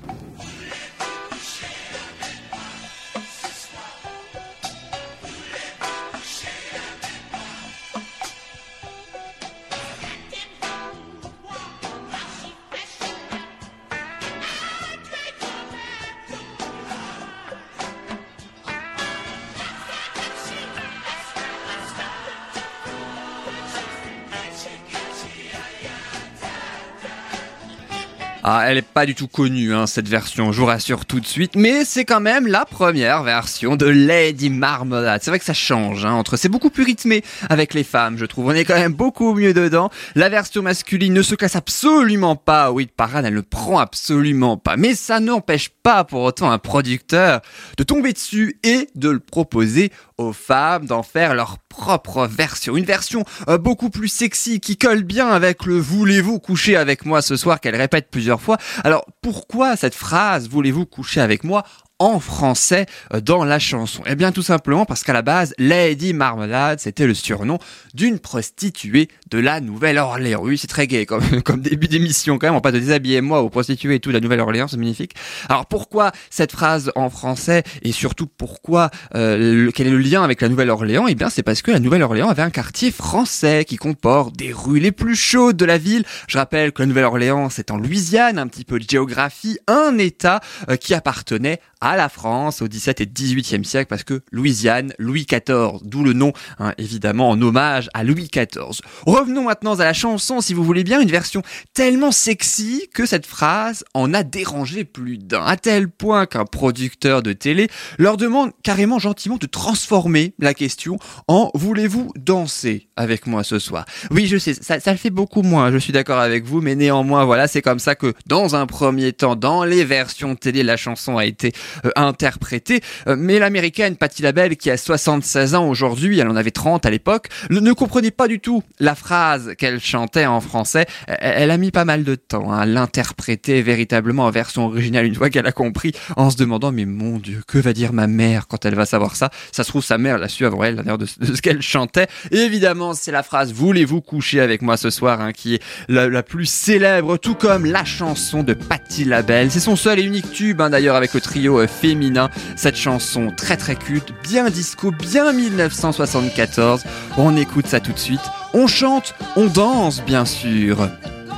Ah, 28.52 28.64
elle 28.66 28.78
est 28.78 28.82
pas 28.82 29.06
du 29.06 29.14
tout 29.14 29.28
connue, 29.28 29.72
hein, 29.72 29.86
cette 29.86 30.08
version, 30.08 30.50
je 30.50 30.58
vous 30.58 30.66
rassure 30.66 31.06
tout 31.06 31.20
de 31.20 31.26
suite, 31.26 31.54
mais 31.54 31.84
c'est 31.84 32.04
quand 32.04 32.18
même 32.18 32.48
la 32.48 32.64
première 32.64 33.22
version 33.22 33.76
de 33.76 33.86
Lady 33.86 34.50
Marmalade. 34.50 35.20
C'est 35.22 35.30
vrai 35.30 35.38
que 35.38 35.44
ça 35.44 35.54
change, 35.54 36.04
hein, 36.04 36.14
entre, 36.14 36.36
c'est 36.36 36.48
beaucoup 36.48 36.70
plus 36.70 36.82
rythmé 36.82 37.22
avec 37.48 37.74
les 37.74 37.84
femmes, 37.84 38.18
je 38.18 38.26
trouve. 38.26 38.46
On 38.46 38.50
est 38.50 38.64
quand 38.64 38.74
même 38.74 38.92
beaucoup 38.92 39.34
mieux 39.34 39.54
dedans. 39.54 39.88
La 40.16 40.28
version 40.28 40.62
masculine 40.62 41.14
ne 41.14 41.22
se 41.22 41.36
classe 41.36 41.54
absolument 41.54 42.34
pas 42.34 42.72
au 42.72 42.80
hit 42.80 42.90
parade, 42.90 43.24
elle 43.24 43.34
ne 43.34 43.40
prend 43.40 43.78
absolument 43.78 44.56
pas. 44.56 44.76
Mais 44.76 44.96
ça 44.96 45.20
n'empêche 45.20 45.68
pas 45.68 46.02
pour 46.02 46.22
autant 46.22 46.50
un 46.50 46.58
producteur 46.58 47.42
de 47.76 47.84
tomber 47.84 48.12
dessus 48.12 48.58
et 48.64 48.88
de 48.96 49.10
le 49.10 49.20
proposer 49.20 49.92
femmes 50.32 50.86
d'en 50.86 51.02
faire 51.02 51.34
leur 51.34 51.58
propre 51.68 52.26
version. 52.26 52.76
Une 52.76 52.84
version 52.84 53.24
euh, 53.48 53.58
beaucoup 53.58 53.90
plus 53.90 54.08
sexy 54.08 54.60
qui 54.60 54.76
colle 54.76 55.02
bien 55.02 55.28
avec 55.28 55.64
le 55.64 55.78
voulez-vous 55.78 56.38
coucher 56.38 56.76
avec 56.76 57.04
moi 57.04 57.22
ce 57.22 57.36
soir 57.36 57.60
qu'elle 57.60 57.76
répète 57.76 58.08
plusieurs 58.10 58.40
fois. 58.40 58.58
Alors 58.84 59.06
pourquoi 59.22 59.76
cette 59.76 59.94
phrase 59.94 60.48
voulez-vous 60.48 60.86
coucher 60.86 61.20
avec 61.20 61.44
moi 61.44 61.64
en 62.00 62.18
français 62.18 62.86
euh, 63.14 63.20
dans 63.20 63.44
la 63.44 63.60
chanson 63.60 64.02
Eh 64.06 64.16
bien 64.16 64.32
tout 64.32 64.42
simplement 64.42 64.84
parce 64.84 65.04
qu'à 65.04 65.12
la 65.12 65.22
base, 65.22 65.54
Lady 65.58 66.12
Marmalade, 66.12 66.80
c'était 66.80 67.06
le 67.06 67.14
surnom 67.14 67.58
d'une 67.94 68.18
prostituée 68.18 69.08
de 69.30 69.38
la 69.38 69.60
Nouvelle-Orléans. 69.60 70.40
Oui, 70.42 70.58
c'est 70.58 70.66
très 70.66 70.86
gay 70.88 71.06
comme, 71.06 71.42
comme 71.44 71.60
début 71.60 71.86
d'émission 71.86 72.38
quand 72.38 72.48
même, 72.48 72.56
on 72.56 72.60
pas 72.60 72.72
de 72.72 72.78
déshabiller 72.78 73.20
moi 73.20 73.42
aux 73.42 73.50
prostituées 73.50 73.96
et 73.96 74.00
tout 74.00 74.10
la 74.10 74.20
Nouvelle-Orléans, 74.20 74.66
c'est 74.66 74.78
magnifique. 74.78 75.14
Alors 75.48 75.66
pourquoi 75.66 76.10
cette 76.30 76.52
phrase 76.52 76.90
en 76.96 77.10
français 77.10 77.62
et 77.82 77.92
surtout 77.92 78.26
pourquoi 78.26 78.90
euh, 79.14 79.70
quel 79.74 79.86
est 79.86 79.90
le 79.90 79.98
lien 79.98 80.24
avec 80.24 80.40
la 80.40 80.48
Nouvelle-Orléans? 80.48 81.06
Eh 81.06 81.14
bien 81.14 81.28
c'est 81.28 81.42
parce 81.42 81.60
que 81.60 81.70
la 81.70 81.80
Nouvelle-Orléans 81.80 82.30
avait 82.30 82.42
un 82.42 82.50
quartier 82.50 82.90
français 82.90 83.66
qui 83.66 83.76
comporte 83.76 84.34
des 84.36 84.52
rues 84.52 84.80
les 84.80 84.92
plus 84.92 85.16
chaudes 85.16 85.56
de 85.56 85.66
la 85.66 85.76
ville. 85.76 86.04
Je 86.28 86.38
rappelle 86.38 86.72
que 86.72 86.82
la 86.82 86.86
Nouvelle-Orléans 86.86 87.50
c'est 87.50 87.70
en 87.70 87.76
Louisiane, 87.76 88.38
un 88.38 88.46
petit 88.46 88.64
peu 88.64 88.78
de 88.78 88.88
géographie, 88.88 89.58
un 89.66 89.98
État 89.98 90.40
euh, 90.70 90.76
qui 90.76 90.94
appartenait 90.94 91.60
à 91.80 91.96
la 91.96 92.08
France 92.08 92.62
au 92.62 92.68
XVIIe 92.68 92.94
et 92.98 93.06
XVIIIe 93.06 93.64
siècle 93.64 93.86
parce 93.88 94.04
que 94.04 94.22
Louisiane, 94.30 94.92
Louis 94.98 95.26
XIV, 95.26 95.80
d'où 95.82 96.04
le 96.04 96.12
nom 96.12 96.32
hein, 96.58 96.72
évidemment 96.78 97.30
en 97.30 97.40
hommage 97.40 97.88
à 97.94 98.04
Louis 98.04 98.28
XIV. 98.32 98.80
Revenons 99.06 99.44
maintenant 99.44 99.78
à 99.78 99.84
la 99.84 99.92
chanson 99.92 100.40
si 100.40 100.54
vous 100.54 100.64
voulez 100.64 100.84
bien, 100.84 101.00
une 101.00 101.10
version 101.10 101.42
tellement 101.74 102.12
sexy 102.12 102.88
que 102.94 103.06
cette 103.06 103.26
phrase 103.26 103.84
en 103.94 104.12
a 104.14 104.22
dérangé 104.22 104.84
plus 104.84 105.18
d'un, 105.18 105.44
à 105.44 105.56
tel 105.56 105.88
point 105.88 106.26
qu'un 106.26 106.44
producteur 106.44 107.22
de 107.22 107.32
télé 107.32 107.68
leur 107.98 108.16
demande 108.16 108.52
carrément 108.62 108.98
gentiment 108.98 109.36
de 109.36 109.46
transformer 109.46 110.34
la 110.38 110.54
question 110.54 110.98
en 111.28 111.50
voulez-vous 111.54 112.12
danser 112.16 112.88
avec 112.96 113.26
moi 113.26 113.44
ce 113.44 113.58
soir? 113.58 113.84
Oui, 114.10 114.26
je 114.26 114.36
sais, 114.36 114.54
ça, 114.54 114.80
ça 114.80 114.92
le 114.92 114.98
fait 114.98 115.10
beaucoup 115.10 115.42
moins, 115.42 115.72
je 115.72 115.78
suis 115.78 115.92
d'accord 115.92 116.18
avec 116.18 116.44
vous, 116.44 116.60
mais 116.60 116.74
néanmoins, 116.74 117.24
voilà, 117.24 117.48
c'est 117.48 117.62
comme 117.62 117.78
ça 117.78 117.94
que 117.94 118.12
dans 118.26 118.56
un 118.56 118.66
premier 118.66 119.12
temps, 119.12 119.36
dans 119.36 119.64
les 119.64 119.84
versions 119.84 120.34
télé, 120.36 120.62
la 120.62 120.76
chanson 120.76 121.16
a 121.16 121.24
été 121.24 121.52
euh, 121.84 121.90
interprétée. 121.96 122.80
Euh, 123.06 123.16
mais 123.18 123.38
l'américaine 123.38 123.96
Patti 123.96 124.22
LaBelle, 124.22 124.56
qui 124.56 124.70
a 124.70 124.76
76 124.76 125.54
ans 125.54 125.68
aujourd'hui, 125.68 126.18
elle 126.18 126.28
en 126.28 126.36
avait 126.36 126.50
30 126.50 126.86
à 126.86 126.90
l'époque, 126.90 127.28
ne, 127.50 127.72
comprenait 127.72 128.10
pas 128.10 128.28
du 128.28 128.40
tout 128.40 128.62
la 128.78 128.94
phrase 128.94 129.54
qu'elle 129.58 129.80
chantait 129.80 130.26
en 130.26 130.40
français. 130.40 130.86
Elle, 131.06 131.50
a 131.50 131.56
mis 131.56 131.70
pas 131.70 131.84
mal 131.84 132.04
de 132.04 132.14
temps 132.14 132.52
à 132.52 132.66
l'interpréter 132.66 133.62
véritablement 133.62 134.24
en 134.24 134.30
version 134.30 134.66
originale 134.66 135.06
une 135.06 135.14
fois 135.14 135.30
qu'elle 135.30 135.46
a 135.46 135.52
compris, 135.52 135.92
en 136.16 136.30
se 136.30 136.36
demandant 136.36 136.72
mais 136.72 136.84
mon 136.84 137.18
Dieu, 137.18 137.42
que 137.46 137.58
va 137.58 137.72
dire 137.72 137.92
ma 137.92 138.06
mère 138.06 138.46
quand 138.48 138.64
elle 138.64 138.74
va 138.74 138.86
savoir 138.86 139.16
ça? 139.16 139.30
Ça 139.52 139.64
se 139.64 139.68
trouve 139.68 139.84
sa 139.84 139.98
mère 139.98 140.18
l'a 140.18 140.28
su 140.28 140.44
avant 140.44 140.64
elle, 140.64 140.76
d'ailleurs 140.76 140.98
de, 140.98 141.06
de 141.20 141.34
ce 141.34 141.42
qu'elle 141.42 141.62
chantait. 141.62 142.08
Évidemment, 142.30 142.94
c'est 142.94 143.12
la 143.12 143.22
phrase 143.22 143.52
Voulez-vous 143.52 144.00
coucher 144.00 144.40
avec 144.40 144.62
moi 144.62 144.76
ce 144.76 144.90
soir? 144.90 145.10
hein, 145.20 145.32
qui 145.32 145.54
est 145.54 145.62
la, 145.88 146.08
la 146.08 146.22
plus 146.22 146.46
célèbre, 146.46 147.16
tout 147.16 147.34
comme 147.34 147.64
la 147.64 147.84
chanson 147.84 148.42
de 148.42 148.54
Patti 148.54 149.04
LaBelle. 149.04 149.50
C'est 149.50 149.60
son 149.60 149.76
seul 149.76 149.98
et 149.98 150.02
unique 150.02 150.30
tube 150.32 150.60
hein, 150.60 150.70
d'ailleurs 150.70 150.96
avec 150.96 151.14
le 151.14 151.20
trio 151.20 151.59
euh, 151.60 151.66
féminin. 151.66 152.30
Cette 152.56 152.76
chanson 152.76 153.32
très 153.36 153.56
très 153.56 153.76
culte, 153.76 154.12
bien 154.22 154.50
disco, 154.50 154.90
bien 154.90 155.32
1974. 155.32 156.84
On 157.16 157.36
écoute 157.36 157.66
ça 157.66 157.80
tout 157.80 157.92
de 157.92 157.98
suite. 157.98 158.20
On 158.54 158.66
chante, 158.66 159.14
on 159.36 159.46
danse 159.46 160.02
bien 160.02 160.24
sûr 160.24 160.88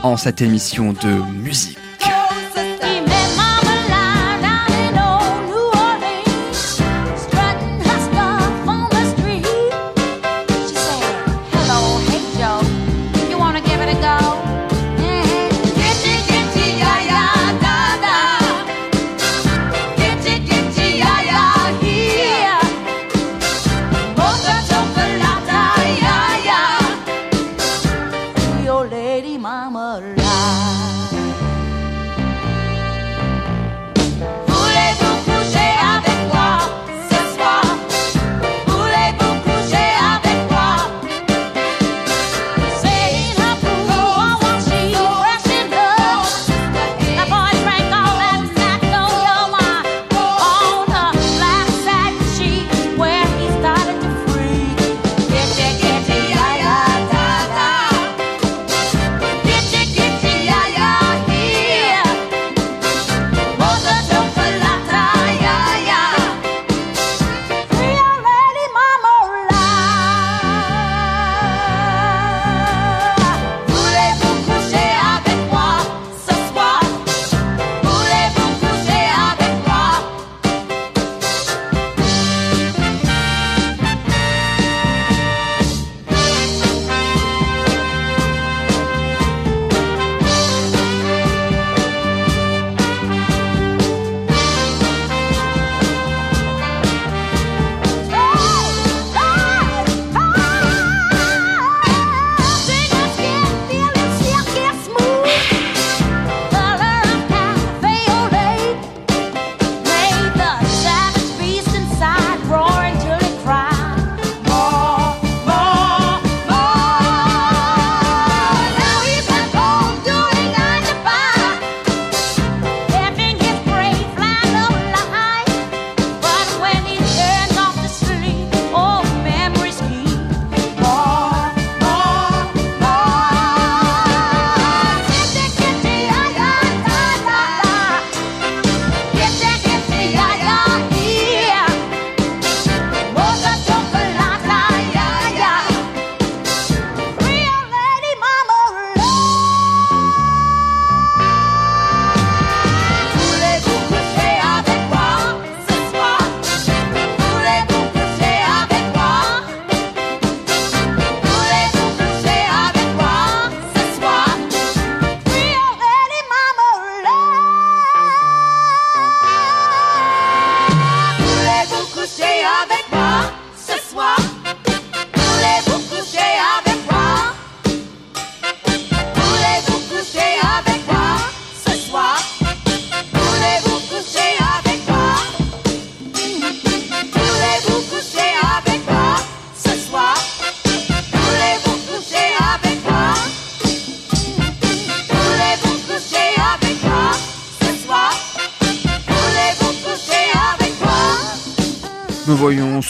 en 0.02 0.17
cette 0.17 0.43
émission 0.43 0.93
de 0.93 1.11
musique. 1.33 1.79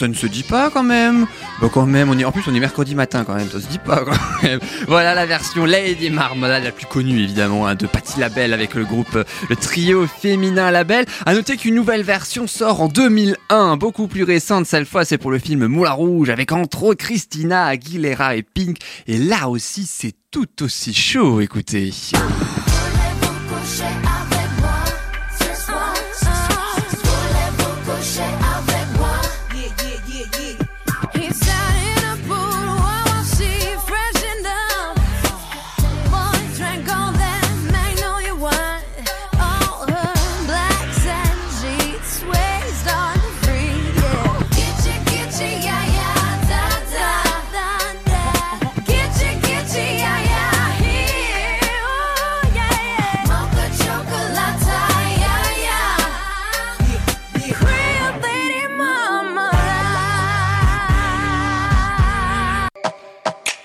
Ça 0.03 0.09
ne 0.09 0.15
se 0.15 0.27
dit 0.27 0.43
pas 0.43 0.69
quand 0.69 0.83
même. 0.83 1.29
Bah 1.61 1.71
quand 1.73 1.87
même, 1.87 2.11
en 2.11 2.33
plus 2.33 2.43
on 2.49 2.55
est 2.57 2.59
mercredi 2.59 2.97
matin 2.97 3.23
quand 3.25 3.37
même, 3.37 3.49
ça 3.49 3.61
se 3.61 3.69
dit 3.69 3.79
pas 3.79 4.05
quand 4.05 4.43
même. 4.43 4.59
Voilà 4.89 5.15
la 5.15 5.27
version 5.27 5.65
Lady 5.65 6.11
Marmalade, 6.11 6.65
la 6.65 6.73
plus 6.73 6.87
connue 6.87 7.23
évidemment, 7.23 7.69
hein, 7.69 7.77
de 7.77 7.87
Patti 7.87 8.19
LaBelle 8.19 8.53
avec 8.53 8.75
le 8.75 8.85
groupe, 8.85 9.15
euh, 9.15 9.23
le 9.49 9.55
trio 9.55 10.09
féminin 10.09 10.73
LaBelle. 10.73 11.07
À 11.25 11.35
noter 11.35 11.57
qu'une 11.57 11.77
nouvelle 11.77 12.03
version 12.03 12.49
sort 12.49 12.81
en 12.81 12.89
2001, 12.89 13.77
beaucoup 13.77 14.09
plus 14.09 14.25
récente 14.25 14.67
cette 14.67 14.89
fois, 14.89 15.05
c'est 15.05 15.19
pour 15.19 15.31
le 15.31 15.39
film 15.39 15.69
Moulin 15.69 15.93
Rouge, 15.93 16.31
avec 16.31 16.51
entre 16.51 16.95
Christina 16.95 17.67
Aguilera 17.67 18.35
et 18.35 18.43
Pink. 18.43 18.79
Et 19.07 19.19
là 19.19 19.49
aussi, 19.49 19.87
c'est 19.87 20.15
tout 20.33 20.65
aussi 20.65 20.93
chaud, 20.95 21.41
écoutez. 21.41 21.93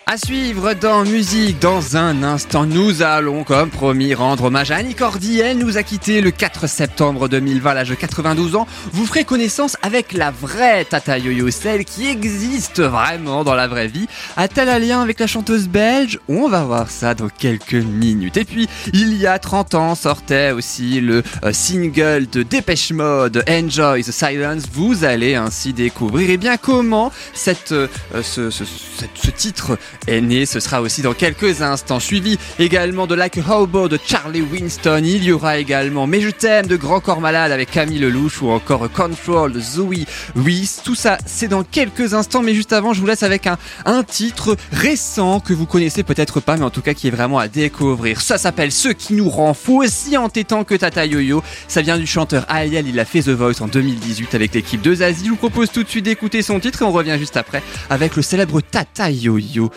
À 0.09 0.15
suivre 0.15 0.73
dans 0.73 1.03
musique, 1.03 1.59
dans 1.59 1.97
un 1.97 2.23
instant, 2.23 2.65
nous 2.65 3.01
allons, 3.01 3.43
comme 3.43 3.69
promis, 3.69 4.13
rendre 4.13 4.45
hommage 4.45 4.71
à 4.71 4.77
Annie 4.77 4.95
Cordy. 4.95 5.41
Elle 5.41 5.57
nous 5.57 5.77
a 5.77 5.83
quitté 5.83 6.21
le 6.21 6.31
4 6.31 6.65
septembre 6.67 7.27
2020 7.27 7.69
à 7.69 7.73
l'âge 7.73 7.89
de 7.89 7.95
92 7.95 8.55
ans. 8.55 8.65
Vous 8.93 9.05
ferez 9.05 9.25
connaissance 9.25 9.75
avec 9.81 10.13
la 10.13 10.31
vraie 10.31 10.85
Tata 10.85 11.17
Yo-Yo, 11.17 11.51
celle 11.51 11.83
qui 11.83 12.07
existe 12.07 12.79
vraiment 12.79 13.43
dans 13.43 13.53
la 13.53 13.67
vraie 13.67 13.89
vie. 13.89 14.07
A-t-elle 14.37 14.69
un 14.69 14.79
lien 14.79 15.01
avec 15.01 15.19
la 15.19 15.27
chanteuse 15.27 15.67
belge? 15.67 16.19
On 16.29 16.47
va 16.47 16.63
voir 16.63 16.89
ça 16.89 17.13
dans 17.13 17.27
quelques 17.27 17.73
minutes. 17.73 18.37
Et 18.37 18.45
puis, 18.45 18.69
il 18.93 19.13
y 19.13 19.27
a 19.27 19.37
30 19.39 19.75
ans, 19.75 19.95
sortait 19.95 20.51
aussi 20.51 21.01
le 21.01 21.21
euh, 21.43 21.51
single 21.51 22.27
de 22.31 22.43
Dépêche 22.43 22.93
Mode, 22.93 23.43
Enjoy 23.49 24.05
the 24.05 24.11
Silence. 24.11 24.63
Vous 24.71 25.03
allez 25.03 25.35
ainsi 25.35 25.73
découvrir 25.73 26.29
eh 26.29 26.37
bien, 26.37 26.55
comment 26.55 27.11
cette, 27.33 27.73
euh, 27.73 27.89
ce, 28.23 28.49
ce 28.51 29.29
titre 29.31 29.77
est 30.07 30.21
né. 30.21 30.45
Ce 30.45 30.59
sera 30.59 30.81
aussi 30.81 31.01
dans 31.01 31.13
quelques 31.13 31.61
instants. 31.61 31.99
Suivi 31.99 32.37
également 32.59 33.07
de 33.07 33.15
Like 33.15 33.37
a 33.37 33.59
Hobo 33.59 33.87
de 33.87 33.99
Charlie 34.03 34.41
Winston. 34.41 35.01
Il 35.03 35.23
y 35.23 35.31
aura 35.31 35.57
également 35.57 36.07
Mais 36.07 36.21
je 36.21 36.29
t'aime 36.29 36.67
de 36.67 36.75
Grand 36.75 36.99
Corps 36.99 37.21
Malade 37.21 37.51
avec 37.51 37.71
Camille 37.71 37.99
Lelouch 37.99 38.41
ou 38.41 38.49
encore 38.49 38.91
Control 38.91 39.53
de 39.53 39.59
Zoe 39.59 40.05
Weiss. 40.35 40.81
Tout 40.83 40.95
ça, 40.95 41.17
c'est 41.25 41.47
dans 41.47 41.63
quelques 41.63 42.13
instants. 42.13 42.41
Mais 42.41 42.53
juste 42.53 42.73
avant, 42.73 42.93
je 42.93 43.01
vous 43.01 43.07
laisse 43.07 43.23
avec 43.23 43.47
un, 43.47 43.57
titre 44.03 44.55
récent 44.71 45.39
que 45.39 45.53
vous 45.53 45.65
connaissez 45.65 46.03
peut-être 46.03 46.39
pas, 46.39 46.55
mais 46.55 46.63
en 46.63 46.69
tout 46.69 46.81
cas 46.81 46.93
qui 46.93 47.07
est 47.07 47.11
vraiment 47.11 47.39
à 47.39 47.47
découvrir. 47.47 48.21
Ça 48.21 48.37
s'appelle 48.37 48.71
Ce 48.71 48.89
qui 48.89 49.13
nous 49.13 49.29
rend 49.29 49.53
fou, 49.53 49.83
aussi 49.83 50.17
entêtant 50.17 50.63
que 50.63 50.75
Tata 50.75 51.05
Yo-Yo. 51.05 51.43
Ça 51.67 51.81
vient 51.81 51.97
du 51.97 52.07
chanteur 52.07 52.45
Aliel. 52.47 52.87
Il 52.87 52.99
a 52.99 53.05
fait 53.05 53.21
The 53.21 53.29
Voice 53.29 53.61
en 53.61 53.67
2018 53.67 54.35
avec 54.35 54.53
l'équipe 54.53 54.81
de 54.81 54.95
Zazie. 54.95 55.25
Je 55.25 55.29
vous 55.31 55.35
propose 55.35 55.71
tout 55.71 55.83
de 55.83 55.89
suite 55.89 56.05
d'écouter 56.05 56.41
son 56.41 56.59
titre 56.59 56.81
et 56.81 56.85
on 56.85 56.91
revient 56.91 57.17
juste 57.19 57.37
après 57.37 57.61
avec 57.89 58.15
le 58.15 58.21
célèbre 58.21 58.61
Tata 58.61 59.09
Yo-Yo 59.09 59.71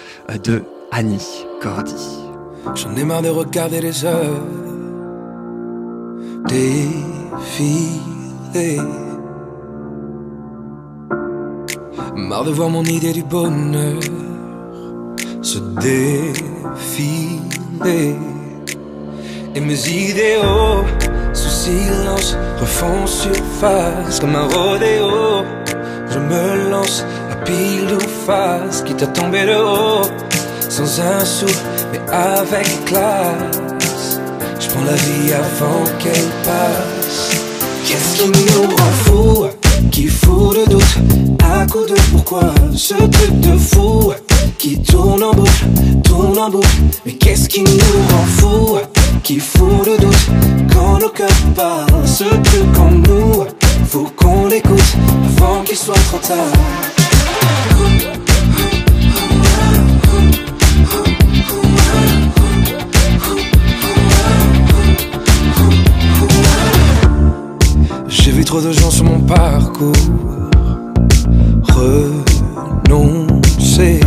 de 0.45 0.63
Annie 0.91 1.47
Cordy. 1.61 2.19
J'en 2.75 2.95
ai 2.97 3.05
marre 3.05 3.23
de 3.23 3.29
regarder 3.29 3.81
les 3.81 4.05
heures 4.05 4.41
défiler. 6.47 7.61
Marre 12.17 12.45
de 12.45 12.51
voir 12.51 12.69
mon 12.71 12.85
idée 12.85 13.13
du 13.13 13.23
bonheur 13.23 14.01
se 15.43 15.59
défiler. 15.81 17.37
Et 19.55 19.61
mes 19.61 19.89
idéaux, 19.89 20.85
sous 21.33 21.49
silence, 21.49 22.37
refont 22.61 23.07
surface 23.07 24.21
comme 24.21 24.37
un 24.37 24.47
rodéo. 24.47 25.45
Je 26.09 26.19
me 26.19 26.71
lance 26.71 27.05
à 27.31 27.37
pile 27.45 27.95
ou 27.95 28.01
quitte 28.85 29.03
à 29.03 29.07
tomber 29.07 29.47
de 29.47 29.55
haut, 29.55 30.03
sans 30.69 31.01
un 31.01 31.25
sou, 31.25 31.47
mais 31.93 32.01
avec 32.13 32.85
classe. 32.85 34.21
Je 34.61 34.69
prends 34.69 34.85
la 34.85 34.95
vie 34.95 35.33
avant 35.33 35.85
qu'elle 35.99 36.29
passe. 36.45 37.31
Qu'est-ce 37.87 38.23
qui 38.23 38.29
nous 38.29 38.63
rend 38.63 38.93
fous 39.05 39.47
Qui 39.91 40.07
fout 40.07 40.57
le 40.57 40.67
doute 40.71 40.97
À 41.43 41.67
coup 41.67 41.85
de 41.85 41.95
pourquoi 42.13 42.55
Ce 42.77 42.95
truc 42.95 43.41
de 43.41 43.57
fou 43.57 44.13
Qui 44.59 44.81
tourne 44.83 45.23
en 45.23 45.33
boucle, 45.33 45.65
tourne 46.05 46.39
en 46.39 46.51
boucle 46.51 46.69
Mais 47.05 47.13
qu'est-ce 47.13 47.49
qui 47.49 47.63
nous 47.63 47.71
rend 48.11 48.25
fous 48.37 48.79
Qui 49.25 49.41
fout 49.41 49.87
le 49.87 49.99
doute 49.99 50.29
Quand 50.73 50.99
nos 51.01 51.09
cœurs 51.09 51.29
parlent 51.57 52.07
Ce 52.07 52.25
truc 52.25 52.79
en 52.79 52.91
nous? 52.91 53.45
Faut 53.89 54.09
qu'on 54.15 54.47
l'écoute 54.47 54.97
Avant 55.37 55.63
qu'il 55.65 55.77
soit 55.77 55.95
trop 55.95 56.19
tard 56.19 57.00
J'ai 68.09 68.33
vu 68.33 68.45
trop 68.45 68.61
de 68.61 68.73
gens 68.73 68.91
sur 68.91 69.05
mon 69.05 69.21
parcours 69.21 69.93
renoncer. 72.89 74.01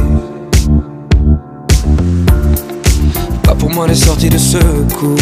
Pas 3.44 3.56
pour 3.56 3.70
moi 3.72 3.88
les 3.88 3.96
sorties 3.96 4.30
de 4.30 4.38
secours 4.38 5.18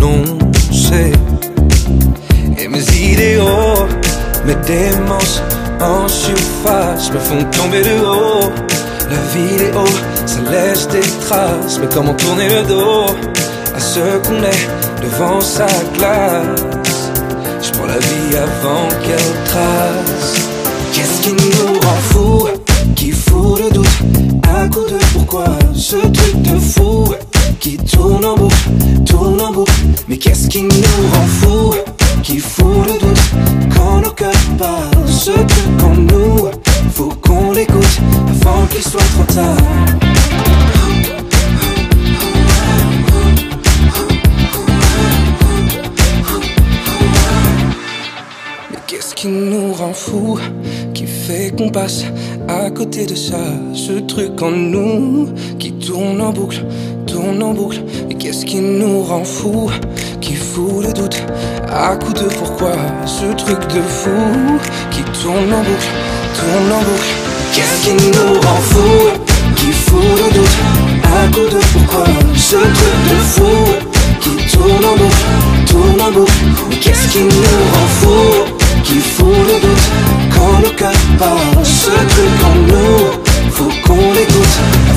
annoncées. 0.00 0.32
Et 2.58 2.68
mes 2.68 2.84
idéaux, 3.12 3.86
mes 4.44 4.54
démences 4.66 5.42
en 5.80 6.08
surface 6.08 7.10
me 7.12 7.18
font 7.18 7.44
tomber 7.50 7.82
de 7.82 8.04
haut. 8.04 8.50
La 9.10 9.16
vidéo, 9.34 9.84
ça 10.26 10.40
laisse 10.50 10.86
des 10.88 11.00
traces, 11.26 11.78
mais 11.80 11.88
comment 11.92 12.14
tourner 12.14 12.48
le 12.48 12.62
dos 12.62 13.06
à 13.74 13.80
ce 13.80 14.00
qu'on 14.24 14.42
est 14.42 14.68
devant 15.02 15.40
sa 15.40 15.66
glace? 15.96 17.10
Je 17.62 17.70
prends 17.72 17.86
la 17.86 17.98
vie 17.98 18.36
avant 18.36 18.88
qu'elle 19.02 19.44
trace. 19.46 20.34
Qu'est-ce 20.92 21.22
qui 21.22 21.32
nous 21.32 21.80
rend 21.80 22.00
fous 22.10 22.48
Qui 22.94 23.10
fout 23.10 23.60
le 23.60 23.70
doute? 23.70 23.86
À 24.54 24.68
coup 24.68 24.84
de 24.88 24.98
pourquoi? 25.12 25.44
Ce 25.74 25.96
truc 25.96 26.42
de 26.42 26.58
fou 26.58 27.12
Qui 27.58 27.76
tourne 27.78 28.24
en 28.24 28.36
boucle, 28.36 28.70
tourne 29.06 29.40
en 29.40 29.52
boucle. 29.52 29.72
Mais 30.08 30.16
qu'est-ce 30.16 30.48
qui 30.48 30.62
nous 30.62 30.70
rend 31.12 31.26
fous 31.26 31.74
Qui 32.22 32.38
fout 32.38 32.86
le 32.86 32.98
doute 32.98 33.20
Quand 33.74 34.00
nos 34.00 34.10
cœurs 34.10 34.32
parlent 34.58 35.08
Ce 35.08 35.30
truc 35.30 35.82
en 35.82 35.94
nous 35.94 36.48
Faut 36.92 37.12
qu'on 37.22 37.52
l'écoute 37.52 38.00
Avant 38.42 38.66
qu'il 38.66 38.82
soit 38.82 39.00
trop 39.00 39.34
tard. 39.34 39.56
Mais 48.70 48.78
qu'est-ce 48.86 49.14
qui 49.14 49.28
nous 49.28 49.72
rend 49.72 49.94
fous 49.94 50.38
Qui 50.92 51.06
fait 51.06 51.56
qu'on 51.56 51.70
passe 51.70 52.04
à 52.48 52.70
côté 52.70 53.06
de 53.06 53.14
ça? 53.14 53.38
Ce 53.72 53.92
truc 53.92 54.40
en 54.42 54.50
nous 54.50 55.28
Qui 55.58 55.72
tourne 55.72 56.20
en 56.20 56.32
boucle, 56.32 56.64
tourne 57.06 57.42
en 57.42 57.54
boucle. 57.54 57.82
Mais 58.08 58.14
qu'est-ce 58.14 58.44
qui 58.44 58.60
nous 58.60 59.02
rend 59.02 59.24
fous 59.24 59.70
Qui 60.20 60.34
fout 60.34 60.84
le 60.84 60.92
doute 60.92 61.22
à 61.72 61.96
coup 61.96 62.12
de 62.12 62.28
pourquoi 62.38 62.72
Ce 63.06 63.24
truc 63.36 63.58
de 63.68 63.80
fou 63.80 64.10
Qui 64.90 65.02
tourne 65.02 65.52
en 65.52 65.62
boucle, 65.62 65.88
tourne 66.34 66.72
en 66.72 66.82
boucle. 66.82 67.08
Qu'est-ce 67.52 67.84
qui 67.84 67.94
nous 67.94 68.40
rend 68.40 68.60
fous 68.60 69.20
Qui 69.56 69.72
fout 69.72 70.02
le 70.02 70.34
doute? 70.34 70.58
À 71.04 71.26
coup 71.32 71.48
de 71.48 71.60
pourquoi 71.72 72.04
Ce 72.36 72.56
truc 72.56 72.96
de 73.10 73.16
fou 73.32 73.44
Qui 74.20 74.56
tourne 74.56 74.84
en 74.84 74.96
boucle, 74.96 75.66
tourne 75.66 76.00
en 76.00 76.12
boucle. 76.12 76.78
Qu'est-ce 76.80 77.08
qui 77.08 77.20
nous 77.20 77.30
rend 77.72 77.88
fous 78.00 78.54
Qui 78.84 78.98
fout 78.98 79.26
le 79.28 79.60
doute? 79.60 79.90
Quand 80.34 80.60
le 80.62 80.70
cœur 80.70 80.92
parle 81.18 81.64
Ce 81.64 81.90
truc 81.90 82.44
en 82.44 82.54
nous 82.68 83.52
Faut 83.52 83.70
qu'on 83.86 84.12
l'écoute 84.12 84.89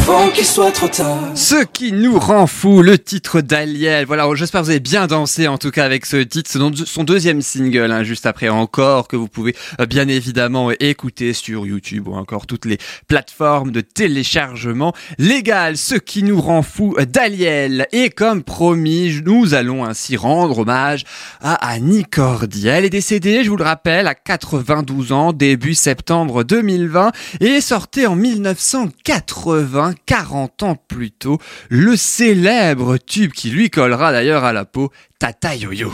Ce 1.36 1.64
qui 1.64 1.94
nous 1.94 2.20
rend 2.20 2.46
fou, 2.46 2.82
le 2.82 3.00
titre 3.00 3.40
d'Aliel. 3.40 4.06
Voilà, 4.06 4.28
j'espère 4.36 4.60
que 4.60 4.66
vous 4.66 4.72
avez 4.72 4.82
bien 4.82 5.08
dansé 5.08 5.48
en 5.48 5.58
tout 5.58 5.72
cas 5.72 5.86
avec 5.86 6.06
ce 6.06 6.18
titre. 6.18 6.52
Son 6.86 7.04
deuxième 7.06 7.42
single, 7.42 7.90
hein, 7.90 8.04
juste 8.04 8.26
après 8.26 8.50
encore, 8.50 9.08
que 9.08 9.16
vous 9.16 9.30
pouvez 9.30 9.56
euh, 9.80 9.86
bien 9.86 10.10
évidemment 10.10 10.72
écouter 10.72 11.32
sur 11.32 11.66
YouTube 11.66 12.10
ou 12.10 12.16
encore 12.16 12.48
toutes 12.48 12.66
les 12.66 12.80
plateformes 13.08 13.72
de 13.72 13.80
téléchargement 13.80 14.94
légal. 15.20 15.78
Ce 15.78 15.96
qui 15.96 16.24
nous 16.24 16.42
rend 16.42 16.64
fou 16.64 16.98
d'Aliel. 17.08 17.88
Et 17.94 18.10
comme 18.10 18.44
promis, 18.44 19.22
nous 19.26 19.54
allons 19.54 19.86
ainsi 19.86 20.18
rendre 20.18 20.60
hommage 20.60 21.06
à 21.40 21.54
Annie 21.54 22.04
Cordy. 22.04 22.68
Elle 22.68 22.84
est 22.84 22.90
décédée, 22.90 23.46
je 23.46 23.50
vous 23.50 23.58
le 23.58 23.64
rappelle, 23.64 24.08
à 24.08 24.16
92 24.16 25.14
ans, 25.14 25.32
début 25.32 25.76
septembre 25.76 26.44
2020, 26.44 27.14
et 27.40 27.62
sortait 27.62 28.06
en 28.06 28.18
1980, 28.18 29.93
40 29.94 30.64
ans 30.64 30.76
plus 30.76 31.12
tôt, 31.12 31.38
le 31.70 31.96
célèbre 31.96 32.98
tube 32.98 33.32
qui 33.32 33.50
lui 33.50 33.70
collera 33.70 34.12
d'ailleurs 34.12 34.44
à 34.44 34.54
la 34.54 34.66
peau, 34.66 34.92
Tata 35.20 35.56
Yo-Yo. 35.56 35.92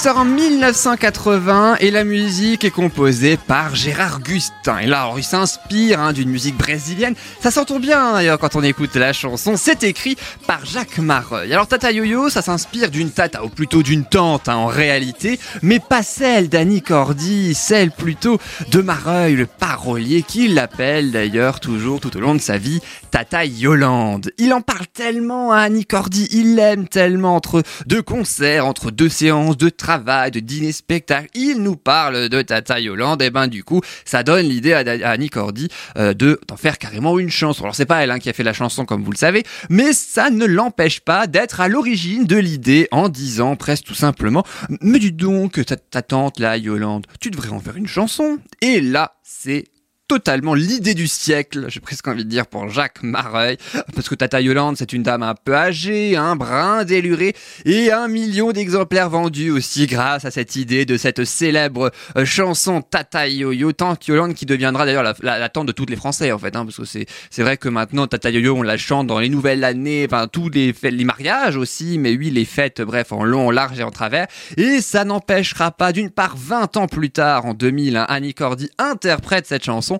Sort 0.00 0.16
en 0.16 0.24
1980 0.24 1.76
et 1.80 1.90
la 1.90 2.04
musique 2.04 2.64
est 2.64 2.70
composée 2.70 3.36
par 3.36 3.74
Gérard 3.74 4.20
Gustin. 4.22 4.78
Et 4.78 4.86
là, 4.86 5.12
il 5.14 5.22
s'inspire 5.22 6.00
hein, 6.00 6.14
d'une 6.14 6.30
musique 6.30 6.56
brésilienne. 6.56 7.14
Ça 7.40 7.50
s'entend 7.50 7.78
bien 7.78 8.14
d'ailleurs 8.14 8.38
quand 8.38 8.56
on 8.56 8.62
écoute 8.62 8.94
la 8.94 9.12
chanson. 9.12 9.58
C'est 9.58 9.84
écrit 9.84 10.16
par 10.46 10.64
Jacques 10.64 10.96
Mareuil. 10.96 11.52
Alors 11.52 11.66
Tata 11.66 11.92
Yo-Yo, 11.92 12.30
ça 12.30 12.40
s'inspire 12.40 12.90
d'une 12.90 13.10
tata, 13.10 13.44
ou 13.44 13.50
plutôt 13.50 13.82
d'une 13.82 14.06
tante 14.06 14.48
hein, 14.48 14.54
en 14.54 14.68
réalité, 14.68 15.38
mais 15.60 15.80
pas 15.80 16.02
celle 16.02 16.48
d'Annie 16.48 16.80
Cordy, 16.80 17.52
celle 17.52 17.90
plutôt 17.90 18.38
de 18.70 18.80
Mareuil, 18.80 19.34
le 19.34 19.44
parolier, 19.44 20.22
qui 20.22 20.48
l'appelle 20.48 21.10
d'ailleurs 21.10 21.60
toujours 21.60 22.00
tout 22.00 22.16
au 22.16 22.20
long 22.20 22.34
de 22.34 22.40
sa 22.40 22.56
vie 22.56 22.80
Tata 23.10 23.44
Yolande. 23.44 24.32
Il 24.38 24.54
en 24.54 24.62
parle 24.62 24.86
tellement 24.86 25.52
à 25.52 25.58
Annie 25.58 25.84
Cordy, 25.84 26.26
il 26.30 26.54
l'aime 26.54 26.88
tellement 26.88 27.36
entre 27.36 27.62
deux 27.84 28.02
concerts, 28.02 28.64
entre 28.64 28.90
deux 28.90 29.10
séances 29.10 29.58
de 29.58 29.68
travail, 29.68 29.89
de 29.98 30.40
dîner 30.40 30.72
spectacle. 30.72 31.28
Il 31.34 31.62
nous 31.62 31.76
parle 31.76 32.28
de 32.28 32.42
Tata 32.42 32.80
Yolande, 32.80 33.22
et 33.22 33.30
ben 33.30 33.48
du 33.48 33.64
coup, 33.64 33.80
ça 34.04 34.22
donne 34.22 34.46
l'idée 34.46 34.72
à, 34.72 34.78
à 34.78 35.10
Annie 35.10 35.30
Cordy 35.30 35.68
euh, 35.96 36.14
de 36.14 36.40
d'en 36.48 36.56
faire 36.56 36.78
carrément 36.78 37.18
une 37.18 37.30
chanson. 37.30 37.64
Alors 37.64 37.74
c'est 37.74 37.86
pas 37.86 38.02
elle 38.02 38.10
hein, 38.10 38.18
qui 38.18 38.28
a 38.28 38.32
fait 38.32 38.42
la 38.42 38.52
chanson 38.52 38.84
comme 38.84 39.02
vous 39.02 39.10
le 39.10 39.16
savez, 39.16 39.44
mais 39.68 39.92
ça 39.92 40.30
ne 40.30 40.44
l'empêche 40.44 41.00
pas 41.00 41.26
d'être 41.26 41.60
à 41.60 41.68
l'origine 41.68 42.24
de 42.24 42.36
l'idée 42.36 42.88
en 42.92 43.08
disant 43.08 43.56
presque 43.56 43.84
tout 43.84 43.94
simplement 43.94 44.44
Mais 44.80 44.98
dis 44.98 45.12
donc, 45.12 45.64
ta, 45.64 45.76
ta 45.76 46.02
tante 46.02 46.38
là, 46.38 46.56
Yolande, 46.56 47.06
tu 47.20 47.30
devrais 47.30 47.50
en 47.50 47.60
faire 47.60 47.76
une 47.76 47.88
chanson. 47.88 48.38
Et 48.62 48.80
là, 48.80 49.16
c'est 49.22 49.64
totalement 50.10 50.54
l'idée 50.54 50.94
du 50.94 51.06
siècle, 51.06 51.66
j'ai 51.68 51.78
presque 51.78 52.08
envie 52.08 52.24
de 52.24 52.28
dire 52.28 52.48
pour 52.48 52.68
Jacques 52.68 53.04
Mareuil, 53.04 53.58
parce 53.94 54.08
que 54.08 54.16
Tata 54.16 54.40
Yolande, 54.40 54.74
c'est 54.76 54.92
une 54.92 55.04
dame 55.04 55.22
un 55.22 55.36
peu 55.36 55.54
âgée, 55.54 56.16
un 56.16 56.34
brin 56.34 56.82
déluré, 56.82 57.36
et 57.64 57.92
un 57.92 58.08
million 58.08 58.50
d'exemplaires 58.50 59.08
vendus 59.08 59.52
aussi 59.52 59.86
grâce 59.86 60.24
à 60.24 60.32
cette 60.32 60.56
idée 60.56 60.84
de 60.84 60.96
cette 60.96 61.24
célèbre 61.24 61.92
euh, 62.16 62.24
chanson 62.24 62.82
Tata 62.82 63.28
Yo-Yo, 63.28 63.70
Tante 63.70 64.04
Yolande 64.08 64.34
qui 64.34 64.46
deviendra 64.46 64.84
d'ailleurs 64.84 65.04
la, 65.04 65.14
la, 65.22 65.48
tante 65.48 65.68
de 65.68 65.72
tous 65.72 65.86
les 65.86 65.94
Français 65.94 66.32
en 66.32 66.40
fait, 66.40 66.56
hein, 66.56 66.64
parce 66.64 66.78
que 66.78 66.84
c'est 66.84 67.06
c'est 67.30 67.44
vrai 67.44 67.56
que 67.56 67.68
maintenant 67.68 68.08
Tata 68.08 68.30
Yo-Yo 68.30 68.56
on 68.56 68.62
la 68.62 68.78
chante 68.78 69.06
dans 69.06 69.20
les 69.20 69.28
nouvelles 69.28 69.62
années, 69.62 70.08
enfin 70.10 70.26
tous 70.26 70.48
les 70.48 70.72
fêtes, 70.72 70.94
les 70.94 71.04
mariages 71.04 71.56
aussi, 71.56 71.98
mais 71.98 72.16
oui 72.16 72.30
les 72.30 72.46
fêtes, 72.46 72.82
bref 72.82 73.12
en 73.12 73.22
long, 73.22 73.46
en 73.46 73.50
large 73.52 73.78
et 73.78 73.84
en 73.84 73.92
travers, 73.92 74.26
et 74.56 74.80
ça 74.80 75.04
n'empêchera 75.04 75.70
pas 75.70 75.92
d'une 75.92 76.10
part 76.10 76.34
20 76.36 76.78
ans 76.78 76.88
plus 76.88 77.10
tard 77.10 77.46
en 77.46 77.54
2000, 77.54 77.96
hein, 77.96 78.06
Annie 78.08 78.34
Cordy 78.34 78.70
interprète 78.76 79.46
cette 79.46 79.64
chanson 79.64 79.99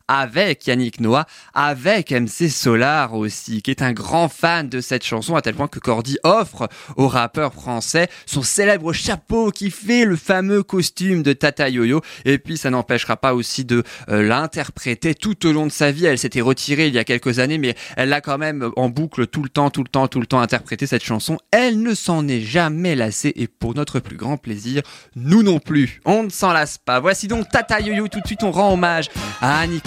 avec 0.07 0.67
Yannick 0.67 0.99
Noah, 0.99 1.25
avec 1.53 2.11
MC 2.11 2.49
Solar 2.49 3.13
aussi, 3.13 3.61
qui 3.61 3.71
est 3.71 3.81
un 3.81 3.93
grand 3.93 4.29
fan 4.29 4.69
de 4.69 4.81
cette 4.81 5.03
chanson 5.03 5.35
à 5.35 5.41
tel 5.41 5.55
point 5.55 5.67
que 5.67 5.79
Cordy 5.79 6.17
offre 6.23 6.69
au 6.95 7.07
rappeur 7.07 7.53
français 7.53 8.07
son 8.25 8.41
célèbre 8.41 8.93
chapeau 8.93 9.51
qui 9.51 9.71
fait 9.71 10.05
le 10.05 10.15
fameux 10.15 10.63
costume 10.63 11.23
de 11.23 11.33
Tata 11.33 11.69
Yo-Yo. 11.69 12.01
Et 12.25 12.37
puis 12.37 12.57
ça 12.57 12.69
n'empêchera 12.69 13.17
pas 13.17 13.33
aussi 13.33 13.65
de 13.65 13.83
euh, 14.09 14.21
l'interpréter 14.23 15.15
tout 15.15 15.45
au 15.45 15.51
long 15.51 15.65
de 15.65 15.71
sa 15.71 15.91
vie. 15.91 16.05
Elle 16.05 16.17
s'était 16.17 16.41
retirée 16.41 16.87
il 16.87 16.93
y 16.93 16.99
a 16.99 17.03
quelques 17.03 17.39
années, 17.39 17.57
mais 17.57 17.75
elle 17.95 18.09
l'a 18.09 18.21
quand 18.21 18.37
même 18.37 18.71
en 18.75 18.89
boucle 18.89 19.27
tout 19.27 19.43
le 19.43 19.49
temps, 19.49 19.69
tout 19.69 19.83
le 19.83 19.89
temps, 19.89 20.07
tout 20.07 20.19
le 20.19 20.25
temps 20.25 20.39
interprété 20.39 20.87
cette 20.87 21.03
chanson. 21.03 21.37
Elle 21.51 21.81
ne 21.81 21.93
s'en 21.93 22.27
est 22.27 22.41
jamais 22.41 22.95
lassée 22.95 23.33
et 23.35 23.47
pour 23.47 23.75
notre 23.75 23.99
plus 23.99 24.17
grand 24.17 24.37
plaisir, 24.37 24.81
nous 25.15 25.43
non 25.43 25.59
plus. 25.59 26.01
On 26.05 26.23
ne 26.23 26.29
s'en 26.29 26.51
lasse 26.53 26.77
pas. 26.77 26.99
Voici 26.99 27.27
donc 27.27 27.49
Tata 27.49 27.79
Yo-Yo. 27.79 28.07
Tout 28.07 28.19
de 28.21 28.27
suite, 28.27 28.43
on 28.43 28.51
rend 28.51 28.73
hommage 28.73 29.09
à 29.41 29.59
Annie 29.59 29.81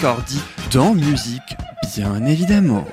Dans 0.70 0.94
musique, 0.94 1.56
bien 1.96 2.26
évidemment. 2.26 2.84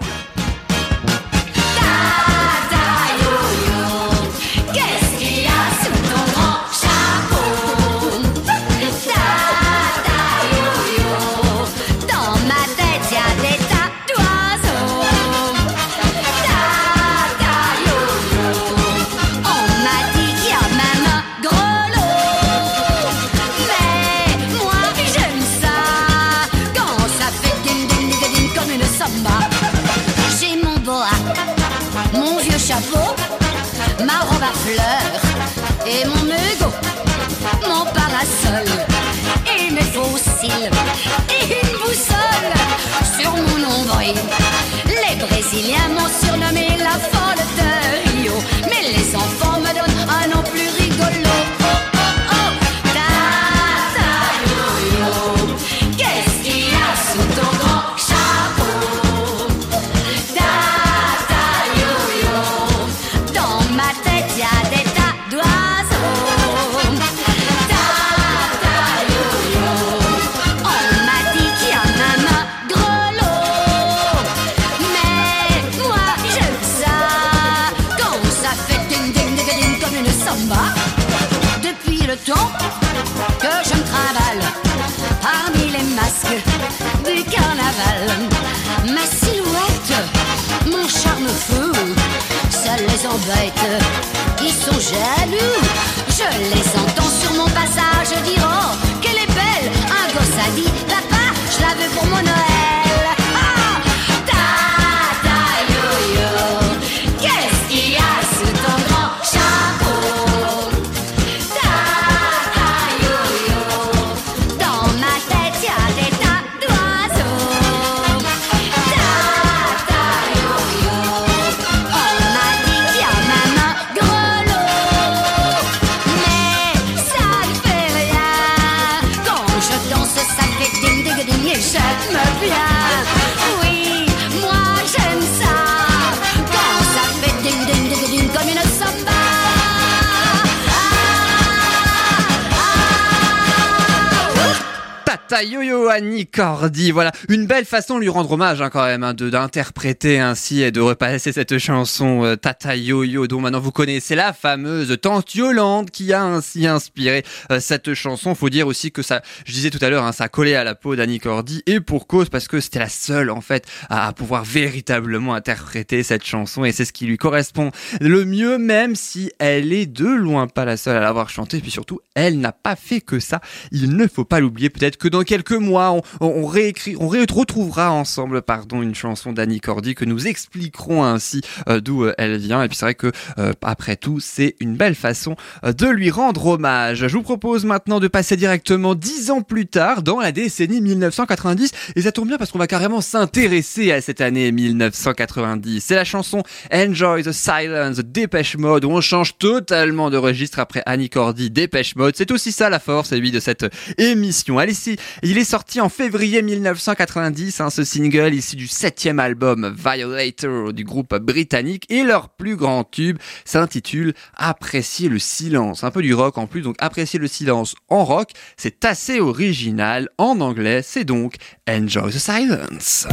Cordy. 146.25 146.91
Voilà, 146.91 147.11
une 147.29 147.45
belle 147.45 147.65
façon 147.65 147.95
de 147.95 148.01
lui 148.01 148.09
rendre 148.09 148.31
hommage 148.31 148.61
hein, 148.61 148.69
quand 148.69 148.85
même, 148.85 149.03
hein, 149.03 149.13
d'interpréter 149.13 150.19
ainsi 150.19 150.61
et 150.61 150.71
de 150.71 150.81
repasser 150.81 151.31
cette 151.31 151.57
chanson 151.57 152.23
euh, 152.23 152.35
Tata 152.35 152.75
Yo-Yo 152.75 153.27
dont 153.27 153.39
maintenant 153.39 153.59
vous 153.59 153.71
connaissez 153.71 154.15
la 154.15 154.33
fameuse 154.33 154.97
Tante 155.01 155.33
Yolande 155.35 155.91
qui 155.91 156.13
a 156.13 156.23
ainsi 156.23 156.67
inspiré 156.67 157.23
euh, 157.51 157.59
cette 157.59 157.93
chanson. 157.93 158.35
Faut 158.35 158.49
dire 158.49 158.67
aussi 158.67 158.91
que 158.91 159.01
ça, 159.01 159.21
je 159.45 159.51
disais 159.51 159.69
tout 159.69 159.79
à 159.81 159.89
l'heure, 159.89 160.05
hein, 160.05 160.11
ça 160.11 160.29
collait 160.29 160.55
à 160.55 160.63
la 160.63 160.75
peau 160.75 160.95
d'Annie 160.95 161.19
Cordy 161.19 161.63
et 161.65 161.79
pour 161.79 162.07
cause 162.07 162.29
parce 162.29 162.47
que 162.47 162.59
c'était 162.59 162.79
la 162.79 162.89
seule 162.89 163.29
en 163.29 163.41
fait 163.41 163.65
à, 163.89 164.07
à 164.07 164.13
pouvoir 164.13 164.43
véritablement 164.43 165.33
interpréter 165.33 166.03
cette 166.03 166.25
chanson 166.25 166.65
et 166.65 166.71
c'est 166.71 166.85
ce 166.85 166.93
qui 166.93 167.05
lui 167.05 167.17
correspond 167.17 167.71
le 167.99 168.25
mieux, 168.25 168.57
même 168.57 168.95
si 168.95 169.31
elle 169.39 169.73
est 169.73 169.85
de 169.85 170.05
loin 170.05 170.47
pas 170.47 170.65
la 170.65 170.77
seule 170.77 170.97
à 170.97 170.99
l'avoir 170.99 171.29
chantée. 171.29 171.57
Et 171.57 171.61
puis 171.61 171.71
surtout, 171.71 171.99
elle 172.15 172.39
n'a 172.39 172.51
pas 172.51 172.75
fait 172.75 173.01
que 173.01 173.19
ça. 173.19 173.41
Il 173.71 173.95
ne 173.95 174.07
faut 174.07 174.25
pas 174.25 174.39
l'oublier. 174.39 174.69
Peut-être 174.69 174.97
que 174.97 175.07
dans 175.07 175.23
quelques 175.23 175.51
mois, 175.51 175.91
on, 175.91 176.01
on, 176.19 176.45
réécrit, 176.45 176.95
on 176.99 177.07
retrouvera 177.07 177.91
ensemble, 177.91 178.41
pardon, 178.41 178.81
une 178.81 178.95
chanson 178.95 179.33
d'Annie 179.33 179.59
Cordy 179.59 179.95
que 179.95 180.05
nous 180.05 180.27
expliquerons 180.27 181.03
ainsi 181.03 181.41
euh, 181.69 181.79
d'où 181.79 182.03
euh, 182.03 182.13
elle 182.17 182.37
vient. 182.37 182.63
Et 182.63 182.67
puis 182.67 182.77
c'est 182.77 182.85
vrai 182.85 182.95
que 182.95 183.11
euh, 183.37 183.53
après 183.61 183.95
tout, 183.95 184.19
c'est 184.19 184.55
une 184.59 184.75
belle 184.75 184.95
façon 184.95 185.35
de 185.63 185.87
lui 185.87 186.09
rendre 186.09 186.45
hommage. 186.45 187.07
Je 187.07 187.13
vous 187.15 187.23
propose 187.23 187.65
maintenant 187.65 187.99
de 187.99 188.07
passer 188.07 188.35
directement 188.35 188.95
dix 188.95 189.31
ans 189.31 189.41
plus 189.41 189.67
tard 189.67 190.01
dans 190.01 190.19
la 190.19 190.31
décennie 190.31 190.81
1990. 190.81 191.71
Et 191.95 192.01
ça 192.01 192.11
tombe 192.11 192.27
bien 192.27 192.37
parce 192.37 192.51
qu'on 192.51 192.59
va 192.59 192.67
carrément 192.67 193.01
s'intéresser 193.01 193.91
à 193.91 194.01
cette 194.01 194.21
année 194.21 194.51
1990. 194.51 195.83
C'est 195.83 195.95
la 195.95 196.03
chanson 196.03 196.43
Enjoy 196.73 197.23
the 197.23 197.31
Silence 197.31 197.97
Dépêche 197.97 198.57
Mode 198.57 198.85
où 198.85 198.91
on 198.91 199.01
change 199.01 199.37
totalement 199.37 200.09
de 200.09 200.17
registre 200.17 200.59
après 200.59 200.83
Annie 200.85 201.09
Cordy 201.09 201.49
Dépêche 201.49 201.95
Mode. 201.95 202.15
C'est 202.15 202.31
aussi 202.31 202.51
ça 202.51 202.69
la 202.69 202.79
force, 202.79 203.13
lui, 203.13 203.31
de 203.31 203.39
cette 203.39 203.65
émission. 203.97 204.57
Allez, 204.57 204.73
si, 204.73 204.97
il 205.23 205.37
est 205.37 205.45
sorti 205.45 205.81
en 205.81 205.89
février 206.03 206.41
1990, 206.41 207.61
hein, 207.61 207.69
ce 207.69 207.83
single 207.83 208.33
issu 208.33 208.55
du 208.55 208.65
septième 208.65 209.19
album 209.19 209.71
Violator 209.77 210.73
du 210.73 210.83
groupe 210.83 211.13
britannique 211.13 211.85
et 211.91 212.01
leur 212.01 212.29
plus 212.29 212.55
grand 212.55 212.83
tube 212.83 213.19
s'intitule 213.45 214.15
Apprécier 214.35 215.09
le 215.09 215.19
silence. 215.19 215.83
Un 215.83 215.91
peu 215.91 216.01
du 216.01 216.15
rock 216.15 216.39
en 216.39 216.47
plus, 216.47 216.63
donc 216.63 216.75
Apprécier 216.79 217.19
le 217.19 217.27
silence 217.27 217.75
en 217.87 218.03
rock, 218.03 218.31
c'est 218.57 218.83
assez 218.83 219.19
original. 219.19 220.09
En 220.17 220.41
anglais, 220.41 220.81
c'est 220.83 221.03
donc 221.03 221.35
Enjoy 221.69 222.11
the 222.11 222.17
Silence. 222.17 223.07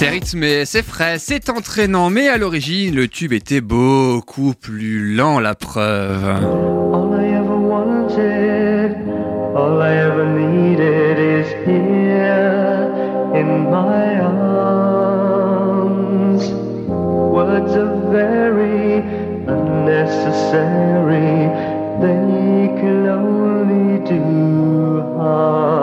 C'est 0.00 0.08
rythmé, 0.08 0.64
c'est 0.64 0.82
frais, 0.82 1.18
c'est 1.18 1.50
entraînant, 1.50 2.08
mais 2.08 2.30
à 2.30 2.38
l'origine, 2.38 2.94
le 2.94 3.06
tube 3.06 3.34
était 3.34 3.60
beaucoup 3.60 4.54
plus 4.58 5.14
lent, 5.14 5.40
la 5.40 5.54
preuve. 5.54 6.24
All 6.24 7.20
I 7.20 7.34
ever 7.34 7.54
wanted, 7.54 8.96
all 9.54 9.82
I 9.82 9.98
ever 9.98 10.24
needed 10.24 11.18
is 11.18 11.48
here 11.66 12.90
in 13.34 13.68
my 13.68 14.20
arms. 15.82 16.50
Words 16.88 17.76
are 17.76 17.94
very 18.10 19.02
unnecessary, 19.46 21.50
they 22.00 22.70
can 22.80 23.06
only 23.06 23.98
do 24.08 25.02
harm. 25.18 25.79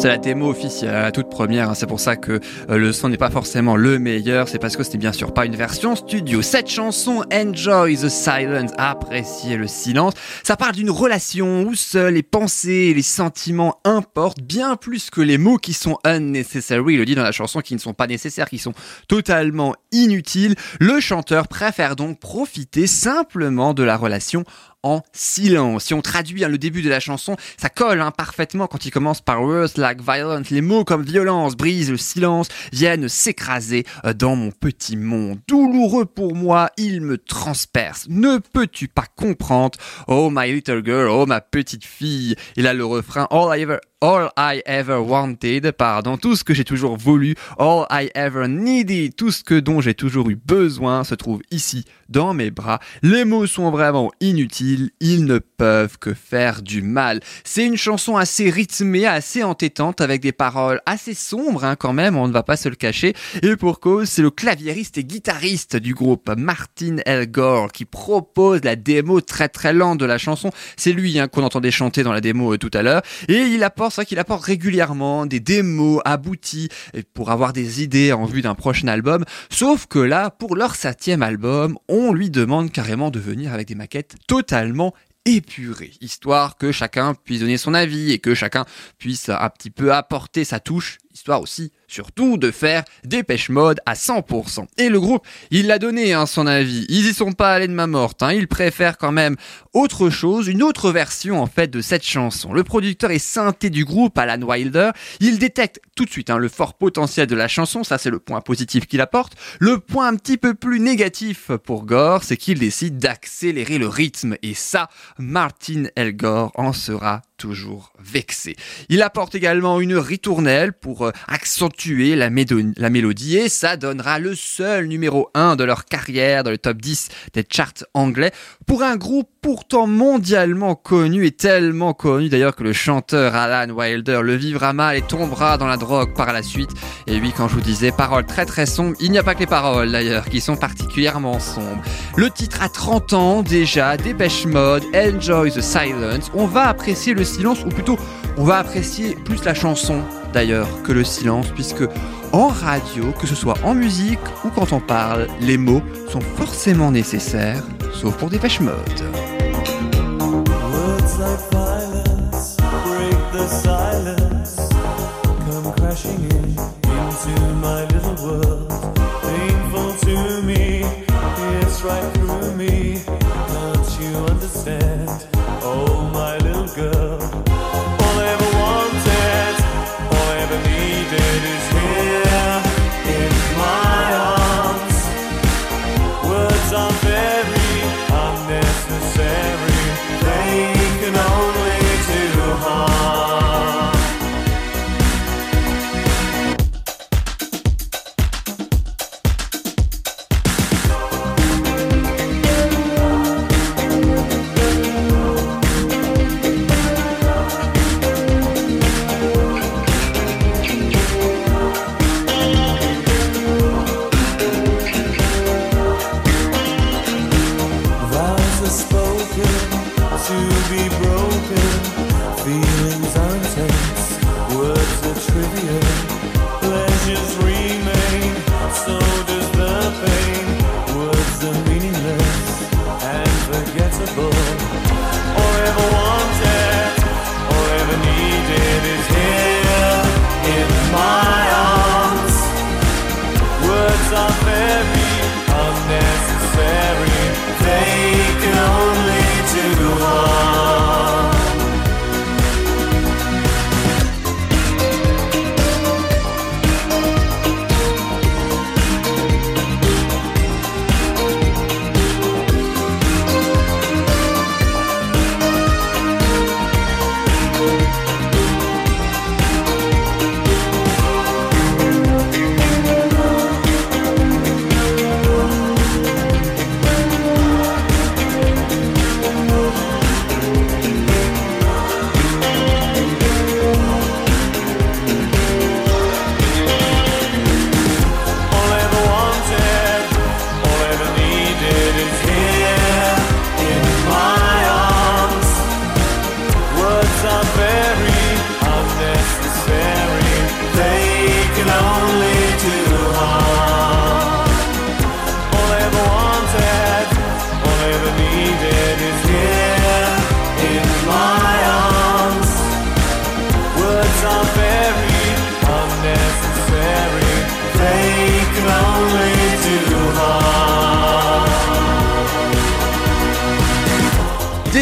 C'est 0.00 0.08
la 0.08 0.16
démo 0.16 0.48
officielle, 0.48 0.92
la 0.92 1.12
toute 1.12 1.28
première, 1.28 1.68
hein, 1.68 1.74
c'est 1.74 1.86
pour 1.86 2.00
ça 2.00 2.16
que 2.16 2.40
euh, 2.70 2.78
le 2.78 2.90
son 2.90 3.10
n'est 3.10 3.18
pas 3.18 3.28
forcément 3.28 3.76
le 3.76 3.98
meilleur, 3.98 4.48
c'est 4.48 4.58
parce 4.58 4.74
que 4.74 4.82
c'était 4.82 4.96
bien 4.96 5.12
sûr 5.12 5.34
pas 5.34 5.44
une 5.44 5.56
version 5.56 5.94
studio. 5.94 6.40
Cette 6.40 6.70
chanson, 6.70 7.22
Enjoy 7.30 7.98
the 7.98 8.08
Silence, 8.08 8.70
apprécier 8.78 9.58
le 9.58 9.66
silence, 9.66 10.14
ça 10.42 10.56
parle 10.56 10.74
d'une 10.74 10.88
relation 10.88 11.64
où 11.64 11.74
seuls 11.74 12.14
les 12.14 12.22
pensées 12.22 12.88
et 12.88 12.94
les 12.94 13.02
sentiments 13.02 13.78
importent 13.84 14.40
bien 14.40 14.76
plus 14.76 15.10
que 15.10 15.20
les 15.20 15.36
mots 15.36 15.58
qui 15.58 15.74
sont 15.74 15.98
unnecessary, 16.02 16.94
il 16.94 16.98
le 17.00 17.04
dit 17.04 17.14
dans 17.14 17.22
la 17.22 17.30
chanson, 17.30 17.60
qui 17.60 17.74
ne 17.74 17.78
sont 17.78 17.92
pas 17.92 18.06
nécessaires, 18.06 18.48
qui 18.48 18.56
sont 18.56 18.72
totalement 19.06 19.74
inutiles. 19.92 20.54
Le 20.80 20.98
chanteur 21.00 21.46
préfère 21.46 21.94
donc 21.94 22.18
profiter 22.20 22.86
simplement 22.86 23.74
de 23.74 23.82
la 23.82 23.98
relation 23.98 24.44
en 24.82 25.02
silence. 25.12 25.84
Si 25.84 25.94
on 25.94 26.02
traduit 26.02 26.44
hein, 26.44 26.48
le 26.48 26.58
début 26.58 26.82
de 26.82 26.88
la 26.88 27.00
chanson, 27.00 27.36
ça 27.56 27.68
colle 27.68 28.00
hein, 28.00 28.10
parfaitement 28.10 28.66
quand 28.66 28.84
il 28.84 28.90
commence 28.90 29.20
par 29.20 29.42
words 29.42 29.76
like 29.76 30.00
violence. 30.00 30.50
Les 30.50 30.62
mots 30.62 30.84
comme 30.84 31.02
violence, 31.02 31.56
brise, 31.56 31.90
le 31.90 31.96
silence 31.96 32.48
viennent 32.72 33.08
s'écraser 33.08 33.84
euh, 34.04 34.12
dans 34.12 34.36
mon 34.36 34.50
petit 34.50 34.96
monde. 34.96 35.40
Douloureux 35.48 36.06
pour 36.06 36.34
moi, 36.34 36.70
il 36.76 37.00
me 37.00 37.18
transperce. 37.18 38.06
Ne 38.08 38.38
peux-tu 38.38 38.88
pas 38.88 39.06
comprendre? 39.16 39.78
Oh 40.06 40.30
my 40.32 40.52
little 40.52 40.84
girl, 40.84 41.08
oh 41.08 41.26
ma 41.26 41.40
petite 41.40 41.84
fille. 41.84 42.34
Et 42.56 42.62
là 42.62 42.74
le 42.74 42.84
refrain, 42.84 43.26
all 43.30 43.56
I 43.56 43.62
ever 43.62 43.78
All 44.02 44.30
I 44.38 44.62
ever 44.64 44.96
wanted, 44.96 45.72
pardon, 45.72 46.16
tout 46.16 46.34
ce 46.34 46.42
que 46.42 46.54
j'ai 46.54 46.64
toujours 46.64 46.96
voulu, 46.96 47.34
all 47.58 47.84
I 47.90 48.08
ever 48.14 48.48
needed, 48.48 49.14
tout 49.14 49.30
ce 49.30 49.44
que 49.44 49.60
dont 49.60 49.82
j'ai 49.82 49.92
toujours 49.92 50.30
eu 50.30 50.36
besoin 50.36 51.04
se 51.04 51.14
trouve 51.14 51.42
ici, 51.50 51.84
dans 52.08 52.32
mes 52.32 52.50
bras. 52.50 52.80
Les 53.02 53.26
mots 53.26 53.46
sont 53.46 53.70
vraiment 53.70 54.10
inutiles, 54.22 54.88
ils 55.00 55.26
ne 55.26 55.38
peuvent 55.38 55.98
que 55.98 56.14
faire 56.14 56.62
du 56.62 56.80
mal. 56.80 57.20
C'est 57.44 57.66
une 57.66 57.76
chanson 57.76 58.16
assez 58.16 58.48
rythmée, 58.48 59.04
assez 59.04 59.44
entêtante, 59.44 60.00
avec 60.00 60.22
des 60.22 60.32
paroles 60.32 60.80
assez 60.86 61.12
sombres 61.12 61.66
hein, 61.66 61.76
quand 61.76 61.92
même, 61.92 62.16
on 62.16 62.26
ne 62.26 62.32
va 62.32 62.42
pas 62.42 62.56
se 62.56 62.70
le 62.70 62.76
cacher. 62.76 63.12
Et 63.42 63.54
pour 63.56 63.80
cause, 63.80 64.08
c'est 64.08 64.22
le 64.22 64.30
claviériste 64.30 64.96
et 64.96 65.04
guitariste 65.04 65.76
du 65.76 65.92
groupe, 65.92 66.30
Martin 66.38 66.96
Elgore, 67.04 67.70
qui 67.70 67.84
propose 67.84 68.64
la 68.64 68.76
démo 68.76 69.20
très 69.20 69.50
très 69.50 69.74
lente 69.74 69.98
de 69.98 70.06
la 70.06 70.16
chanson. 70.16 70.50
C'est 70.78 70.92
lui 70.92 71.18
hein, 71.18 71.28
qu'on 71.28 71.42
entendait 71.42 71.70
chanter 71.70 72.02
dans 72.02 72.14
la 72.14 72.22
démo 72.22 72.54
euh, 72.54 72.56
tout 72.56 72.70
à 72.72 72.80
l'heure. 72.80 73.02
Et 73.28 73.34
il 73.34 73.62
apporte, 73.62 73.89
c'est 73.90 73.96
vrai 73.96 74.06
qu'il 74.06 74.18
apporte 74.18 74.44
régulièrement 74.44 75.26
des 75.26 75.40
démos 75.40 76.00
abouties 76.04 76.68
et 76.94 77.02
pour 77.02 77.30
avoir 77.30 77.52
des 77.52 77.82
idées 77.82 78.12
en 78.12 78.24
vue 78.24 78.42
d'un 78.42 78.54
prochain 78.54 78.88
album. 78.88 79.24
Sauf 79.50 79.86
que 79.86 79.98
là, 79.98 80.30
pour 80.30 80.56
leur 80.56 80.74
septième 80.74 81.22
album, 81.22 81.78
on 81.88 82.12
lui 82.12 82.30
demande 82.30 82.70
carrément 82.70 83.10
de 83.10 83.20
venir 83.20 83.52
avec 83.52 83.68
des 83.68 83.74
maquettes 83.74 84.14
totalement 84.26 84.94
épurées, 85.26 85.92
histoire 86.00 86.56
que 86.56 86.72
chacun 86.72 87.14
puisse 87.14 87.40
donner 87.40 87.58
son 87.58 87.74
avis 87.74 88.12
et 88.12 88.18
que 88.18 88.34
chacun 88.34 88.64
puisse 88.98 89.28
un 89.28 89.50
petit 89.50 89.70
peu 89.70 89.92
apporter 89.92 90.44
sa 90.44 90.60
touche, 90.60 90.98
histoire 91.20 91.42
aussi 91.42 91.70
surtout 91.90 92.38
de 92.38 92.50
faire 92.50 92.84
Dépêche 93.04 93.50
Mode 93.50 93.80
à 93.84 93.94
100%. 93.94 94.66
Et 94.78 94.88
le 94.88 95.00
groupe, 95.00 95.26
il 95.50 95.66
l'a 95.66 95.78
donné 95.78 96.12
hein, 96.14 96.24
son 96.24 96.46
avis. 96.46 96.86
Ils 96.88 97.08
y 97.08 97.12
sont 97.12 97.32
pas 97.32 97.52
allés 97.52 97.68
de 97.68 97.72
ma 97.72 97.86
morte. 97.86 98.22
Hein. 98.22 98.32
Ils 98.32 98.48
préfèrent 98.48 98.96
quand 98.96 99.12
même 99.12 99.36
autre 99.74 100.08
chose, 100.08 100.48
une 100.48 100.62
autre 100.62 100.92
version 100.92 101.42
en 101.42 101.46
fait 101.46 101.68
de 101.68 101.80
cette 101.80 102.04
chanson. 102.04 102.52
Le 102.52 102.64
producteur 102.64 103.10
et 103.10 103.18
synthé 103.18 103.70
du 103.70 103.84
groupe, 103.84 104.16
Alan 104.16 104.40
Wilder, 104.40 104.90
il 105.18 105.38
détecte 105.38 105.80
tout 105.94 106.04
de 106.04 106.10
suite 106.10 106.30
hein, 106.30 106.38
le 106.38 106.48
fort 106.48 106.74
potentiel 106.74 107.26
de 107.26 107.36
la 107.36 107.48
chanson. 107.48 107.84
Ça, 107.84 107.98
c'est 107.98 108.10
le 108.10 108.20
point 108.20 108.40
positif 108.40 108.86
qu'il 108.86 109.00
apporte. 109.00 109.34
Le 109.58 109.78
point 109.78 110.08
un 110.08 110.16
petit 110.16 110.38
peu 110.38 110.54
plus 110.54 110.80
négatif 110.80 111.50
pour 111.64 111.84
Gore, 111.84 112.22
c'est 112.22 112.36
qu'il 112.36 112.58
décide 112.58 112.98
d'accélérer 112.98 113.78
le 113.78 113.88
rythme. 113.88 114.36
Et 114.42 114.54
ça, 114.54 114.88
Martin 115.18 115.84
Elgore 115.96 116.52
en 116.54 116.72
sera 116.72 117.22
toujours 117.40 117.92
vexé. 117.98 118.54
Il 118.90 119.00
apporte 119.02 119.34
également 119.34 119.80
une 119.80 119.96
ritournelle 119.96 120.74
pour 120.74 121.06
euh, 121.06 121.12
accentuer 121.26 122.14
la, 122.14 122.28
mélodie 122.28 123.38
et 123.38 123.48
ça 123.48 123.76
donnera 123.76 124.18
le 124.18 124.34
seul 124.34 124.86
numéro 124.86 125.30
1 125.34 125.56
de 125.56 125.64
leur 125.64 125.86
carrière 125.86 126.44
dans 126.44 126.50
le 126.50 126.58
top 126.58 126.76
10 126.76 127.08
des 127.32 127.44
charts 127.50 127.84
anglais 127.94 128.30
pour 128.66 128.82
un 128.82 128.96
groupe 128.96 129.30
pourtant 129.40 129.86
mondialement 129.86 130.74
connu 130.74 131.24
et 131.24 131.30
tellement 131.30 131.94
connu 131.94 132.28
d'ailleurs 132.28 132.54
que 132.54 132.62
le 132.62 132.74
chanteur 132.74 133.34
Alan 133.34 133.72
Wilder 133.72 134.20
le 134.22 134.36
vivra 134.36 134.74
mal 134.74 134.98
et 134.98 135.02
tombera 135.02 135.56
dans 135.56 135.66
la 135.66 135.78
drogue 135.78 136.14
par 136.14 136.34
la 136.34 136.42
suite. 136.42 136.70
Et 137.06 137.18
oui, 137.20 137.32
quand 137.34 137.48
je 137.48 137.54
vous 137.54 137.62
disais 137.62 137.90
paroles 137.90 138.26
très 138.26 138.44
très 138.44 138.66
sombres, 138.66 138.96
il 139.00 139.10
n'y 139.10 139.18
a 139.18 139.22
pas 139.22 139.34
que 139.34 139.40
les 139.40 139.46
paroles 139.46 139.90
d'ailleurs 139.90 140.28
qui 140.28 140.42
sont 140.42 140.56
particulièrement 140.56 141.40
sombres. 141.40 141.82
Le 142.16 142.28
titre 142.28 142.62
a 142.62 142.68
30 142.68 143.12
ans 143.14 143.42
déjà, 143.42 143.96
Dépêche 143.96 144.44
Mode, 144.44 144.84
Enjoy 144.94 145.50
the 145.50 145.62
Silence. 145.62 146.30
On 146.34 146.46
va 146.46 146.68
apprécier 146.68 147.14
le 147.14 147.24
silence, 147.30 147.64
ou 147.64 147.68
plutôt, 147.68 147.96
on 148.36 148.44
va 148.44 148.58
apprécier 148.58 149.14
plus 149.14 149.44
la 149.44 149.54
chanson 149.54 150.02
d'ailleurs 150.32 150.68
que 150.82 150.92
le 150.92 151.04
silence, 151.04 151.48
puisque 151.48 151.84
en 152.32 152.48
radio, 152.48 153.12
que 153.20 153.26
ce 153.26 153.34
soit 153.34 153.56
en 153.64 153.74
musique 153.74 154.20
ou 154.44 154.48
quand 154.48 154.72
on 154.72 154.80
parle, 154.80 155.26
les 155.40 155.56
mots 155.56 155.82
sont 156.08 156.20
forcément 156.20 156.90
nécessaires, 156.90 157.62
sauf 157.92 158.16
pour 158.16 158.30
Dépêche 158.30 158.60
Mode. 158.60 158.76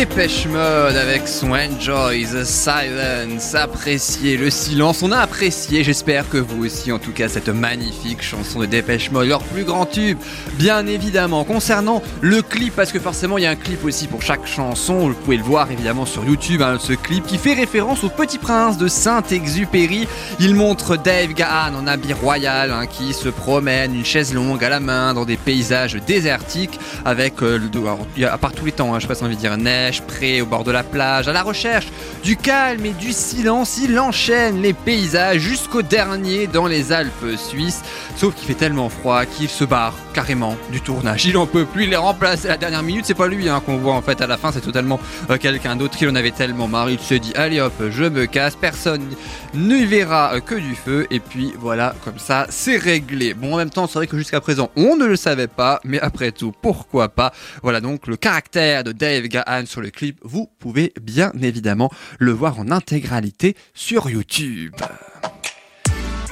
Dépêche 0.08 0.46
Mode 0.46 0.96
avec 0.96 1.28
son 1.28 1.52
Enjoy 1.52 2.24
the 2.24 2.42
Silence, 2.42 3.54
apprécier 3.54 4.36
le 4.36 4.50
silence. 4.50 5.02
On 5.02 5.12
a 5.12 5.18
apprécié, 5.18 5.84
j'espère 5.84 6.28
que 6.28 6.38
vous 6.38 6.64
aussi, 6.64 6.90
en 6.90 6.98
tout 6.98 7.12
cas, 7.12 7.28
cette 7.28 7.48
magnifique 7.48 8.22
chanson 8.22 8.58
de 8.60 8.66
Dépêche 8.66 9.10
Mode, 9.12 9.28
leur 9.28 9.42
plus 9.44 9.64
grand 9.64 9.86
tube, 9.86 10.18
bien 10.54 10.86
évidemment. 10.86 11.44
Concernant 11.44 12.02
le 12.20 12.42
clip, 12.42 12.74
parce 12.74 12.90
que 12.90 12.98
forcément, 12.98 13.38
il 13.38 13.44
y 13.44 13.46
a 13.46 13.50
un 13.50 13.56
clip 13.56 13.84
aussi 13.84 14.08
pour 14.08 14.22
chaque 14.22 14.46
chanson, 14.46 15.08
vous 15.08 15.14
pouvez 15.14 15.36
le 15.36 15.42
voir 15.42 15.70
évidemment 15.70 16.06
sur 16.06 16.24
YouTube, 16.24 16.62
hein, 16.62 16.78
ce 16.80 16.94
clip 16.94 17.24
qui 17.24 17.38
fait 17.38 17.54
référence 17.54 18.02
au 18.02 18.08
Petit 18.08 18.38
Prince 18.38 18.76
de 18.76 18.88
Saint-Exupéry. 18.88 20.08
Il 20.40 20.54
montre 20.56 20.96
Dave 20.96 21.34
Gahan 21.34 21.74
en 21.76 21.86
habit 21.86 22.14
royal 22.14 22.72
hein, 22.72 22.86
qui 22.86 23.12
se 23.12 23.28
promène, 23.28 23.94
une 23.94 24.04
chaise 24.04 24.34
longue 24.34 24.64
à 24.64 24.68
la 24.68 24.80
main, 24.80 25.14
dans 25.14 25.26
des 25.26 25.36
paysages 25.36 25.94
désertiques, 26.06 26.80
avec, 27.04 27.42
euh, 27.42 27.60
à 28.24 28.38
part 28.38 28.52
tous 28.52 28.64
les 28.64 28.72
temps, 28.72 28.94
hein, 28.94 28.98
je 28.98 29.02
sais 29.02 29.08
pas 29.08 29.14
si 29.14 29.22
on 29.22 29.26
envie 29.26 29.36
de 29.36 29.40
dire 29.40 29.56
neige, 29.56 30.02
près, 30.08 30.40
au 30.40 30.46
bord 30.46 30.64
de 30.64 30.72
la 30.72 30.82
plage, 30.82 31.28
à 31.28 31.32
la 31.32 31.42
recherche 31.42 31.86
du 32.24 32.36
calme 32.36 32.84
et 32.84 32.92
du 32.92 33.12
silence, 33.12 33.78
il 33.82 33.98
enchaîne 34.00 34.60
les 34.60 34.72
paysages 34.72 35.40
jusqu'au 35.40 35.82
dernier 35.82 36.48
dans 36.48 36.66
les 36.66 36.90
Alpes 36.90 37.36
suisses. 37.36 37.82
Sauf 38.16 38.34
qu'il 38.34 38.48
fait 38.48 38.54
tellement 38.54 38.88
froid 38.88 39.24
qu'il 39.24 39.48
se 39.48 39.64
barre 39.64 39.94
carrément 40.12 40.56
du 40.72 40.80
tournage. 40.80 41.26
Il 41.26 41.36
en 41.36 41.46
peut 41.46 41.64
plus, 41.64 41.84
il 41.84 41.92
est 41.92 41.96
remplacé 41.96 42.48
à 42.48 42.52
la 42.52 42.56
dernière 42.56 42.82
minute. 42.82 43.04
C'est 43.06 43.14
pas 43.14 43.28
lui 43.28 43.48
hein, 43.48 43.62
qu'on 43.64 43.76
voit 43.76 43.94
en 43.94 44.02
fait 44.02 44.20
à 44.20 44.26
la 44.26 44.36
fin, 44.36 44.50
c'est 44.50 44.60
totalement 44.60 44.98
euh, 45.30 45.36
quelqu'un 45.38 45.76
d'autre 45.76 45.96
qui 45.96 46.08
en 46.08 46.16
avait 46.16 46.32
tellement 46.32 46.66
marre. 46.66 46.90
Il 46.90 46.98
se 46.98 47.14
dit 47.14 47.32
allez 47.36 47.60
hop, 47.60 47.74
je 47.90 48.04
me 48.04 48.26
casse, 48.26 48.56
personne 48.56 49.02
ne 49.54 49.84
verra 49.84 50.34
euh, 50.34 50.40
que 50.40 50.56
du 50.56 50.74
feu. 50.74 51.06
Et 51.10 51.20
puis 51.20 51.52
voilà, 51.58 51.94
comme 52.04 52.18
ça, 52.18 52.46
c'est 52.50 52.76
réglé. 52.76 53.34
Bon, 53.34 53.54
en 53.54 53.56
même 53.58 53.70
temps, 53.70 53.86
c'est 53.86 53.98
vrai 53.98 54.06
que 54.06 54.18
jusqu'à 54.18 54.40
présent, 54.40 54.70
on 54.74 54.96
ne 54.96 55.04
le 55.04 55.16
savait 55.16 55.46
pas, 55.46 55.80
mais 55.84 56.00
après 56.00 56.32
tout, 56.32 56.52
pourquoi 56.62 57.08
pas? 57.08 57.32
Voilà 57.62 57.80
donc 57.80 58.06
le 58.06 58.16
caractère 58.16 58.82
de 58.84 58.92
Dave 58.92 59.24
Gahan 59.24 59.66
sur 59.66 59.80
le 59.80 59.87
clip. 59.90 60.18
Vous 60.22 60.48
pouvez 60.58 60.92
bien 61.00 61.32
évidemment 61.42 61.90
le 62.18 62.32
voir 62.32 62.58
en 62.58 62.70
intégralité 62.70 63.56
sur 63.74 64.10
YouTube. 64.10 64.74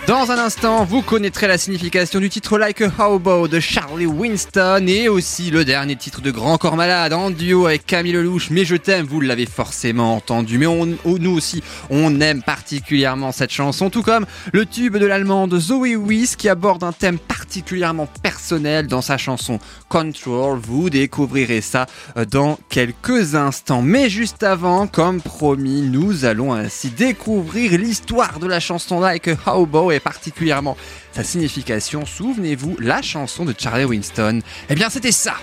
Dans 0.06 0.30
un 0.30 0.38
instant, 0.38 0.84
vous 0.84 1.02
connaîtrez 1.02 1.48
la 1.48 1.58
signification 1.58 2.20
du 2.20 2.28
titre 2.28 2.58
Like 2.58 2.80
a 2.80 3.08
Hobo 3.08 3.48
de 3.48 3.58
Charlie 3.58 4.06
Winston 4.06 4.84
et 4.86 5.08
aussi 5.08 5.50
le 5.50 5.64
dernier 5.64 5.96
titre 5.96 6.20
de 6.20 6.30
Grand 6.30 6.58
Corps 6.58 6.76
Malade 6.76 7.12
en 7.12 7.30
duo 7.30 7.66
avec 7.66 7.86
Camille 7.86 8.12
Lelouch. 8.12 8.50
Mais 8.50 8.64
je 8.64 8.76
t'aime, 8.76 9.04
vous 9.04 9.20
l'avez 9.20 9.46
forcément 9.46 10.14
entendu. 10.14 10.58
Mais 10.58 10.66
on, 10.66 10.96
oh, 11.04 11.18
nous 11.18 11.32
aussi, 11.32 11.60
on 11.90 12.20
aime 12.20 12.40
particulièrement 12.40 13.32
cette 13.32 13.50
chanson, 13.50 13.90
tout 13.90 14.02
comme 14.02 14.26
le 14.52 14.64
tube 14.64 14.96
de 14.96 15.06
l'allemande 15.06 15.58
Zoe 15.58 15.96
Wiss 15.96 16.36
qui 16.36 16.48
aborde 16.48 16.84
un 16.84 16.92
thème 16.92 17.18
particulièrement 17.18 18.08
personnel 18.22 18.86
dans 18.86 19.02
sa 19.02 19.18
chanson 19.18 19.58
Control. 19.88 20.60
Vous 20.62 20.88
découvrirez 20.88 21.60
ça 21.60 21.86
euh, 22.16 22.24
dans 22.24 22.60
quelques 22.68 23.34
instants. 23.34 23.82
Mais 23.82 24.08
juste 24.08 24.44
avant, 24.44 24.86
comme 24.86 25.20
promis, 25.20 25.82
nous 25.82 26.24
allons 26.24 26.52
ainsi 26.52 26.90
découvrir 26.90 27.72
l'histoire 27.72 28.38
de 28.38 28.46
la 28.46 28.60
chanson 28.60 29.00
Like 29.00 29.28
a 29.46 29.56
Hobo 29.56 29.95
et 29.96 30.00
particulièrement 30.00 30.76
sa 31.12 31.24
signification. 31.24 32.06
Souvenez-vous, 32.06 32.76
la 32.80 33.02
chanson 33.02 33.44
de 33.44 33.54
Charlie 33.58 33.84
Winston, 33.84 34.40
eh 34.68 34.74
bien 34.74 34.90
c'était 34.90 35.12
ça. 35.12 35.34